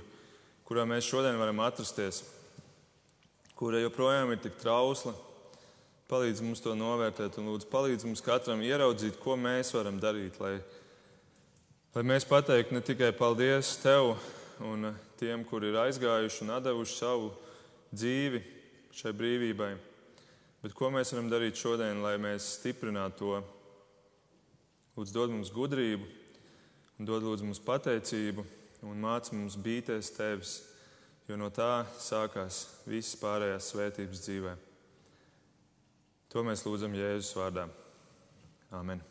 kurā 0.63 0.87
mēs 0.87 1.11
šodien 1.11 1.43
varam 1.43 1.67
atrasties, 1.67 2.23
kura 3.57 3.81
joprojām 3.83 4.33
ir 4.35 4.43
tik 4.45 4.59
trausla. 4.61 5.15
Palīdz 6.07 6.43
mums 6.45 6.63
to 6.63 6.77
novērtēt 6.79 7.41
un 7.41 7.51
lūdzu 7.51 7.67
palīdz 7.73 8.07
mums 8.07 8.23
katram 8.23 8.61
ieraudzīt, 8.63 9.19
ko 9.19 9.35
mēs 9.41 9.73
varam 9.75 9.99
darīt, 9.99 10.39
lai 10.39 10.59
Lai 11.97 12.03
mēs 12.05 12.27
pateiktu 12.29 12.75
ne 12.77 12.83
tikai 12.85 13.07
paldies 13.17 13.71
Tev 13.81 14.11
un 14.61 14.91
tiem, 15.17 15.47
kuri 15.49 15.71
ir 15.71 15.79
aizgājuši 15.81 16.43
un 16.45 16.51
devuši 16.61 16.93
savu 16.93 17.31
dzīvi 17.89 18.43
šai 18.93 19.15
brīvībai, 19.17 19.71
bet 20.61 20.75
ko 20.77 20.91
mēs 20.93 21.15
varam 21.15 21.31
darīt 21.33 21.57
šodien, 21.57 22.03
lai 22.05 22.19
mēs 22.21 22.51
stiprinātu 22.59 23.17
to. 23.23 23.39
Lūdzu, 24.99 25.15
dod 25.17 25.33
mums 25.33 25.55
gudrību, 25.57 26.05
dod 27.01 27.25
lūdzu 27.25 27.49
mums 27.49 27.63
pateicību 27.65 28.45
un 28.85 29.01
māc 29.01 29.33
mums 29.33 29.57
bīties 29.57 30.13
Tevis, 30.19 30.59
jo 31.29 31.39
no 31.41 31.51
tā 31.51 31.85
sākās 31.99 32.63
visas 32.87 33.19
pārējās 33.21 33.73
svētības 33.73 34.23
dzīvē. 34.29 34.55
To 36.35 36.47
mēs 36.47 36.65
lūdzam 36.67 36.95
Jēzus 36.97 37.35
vārdā. 37.39 37.69
Amen. 38.75 39.03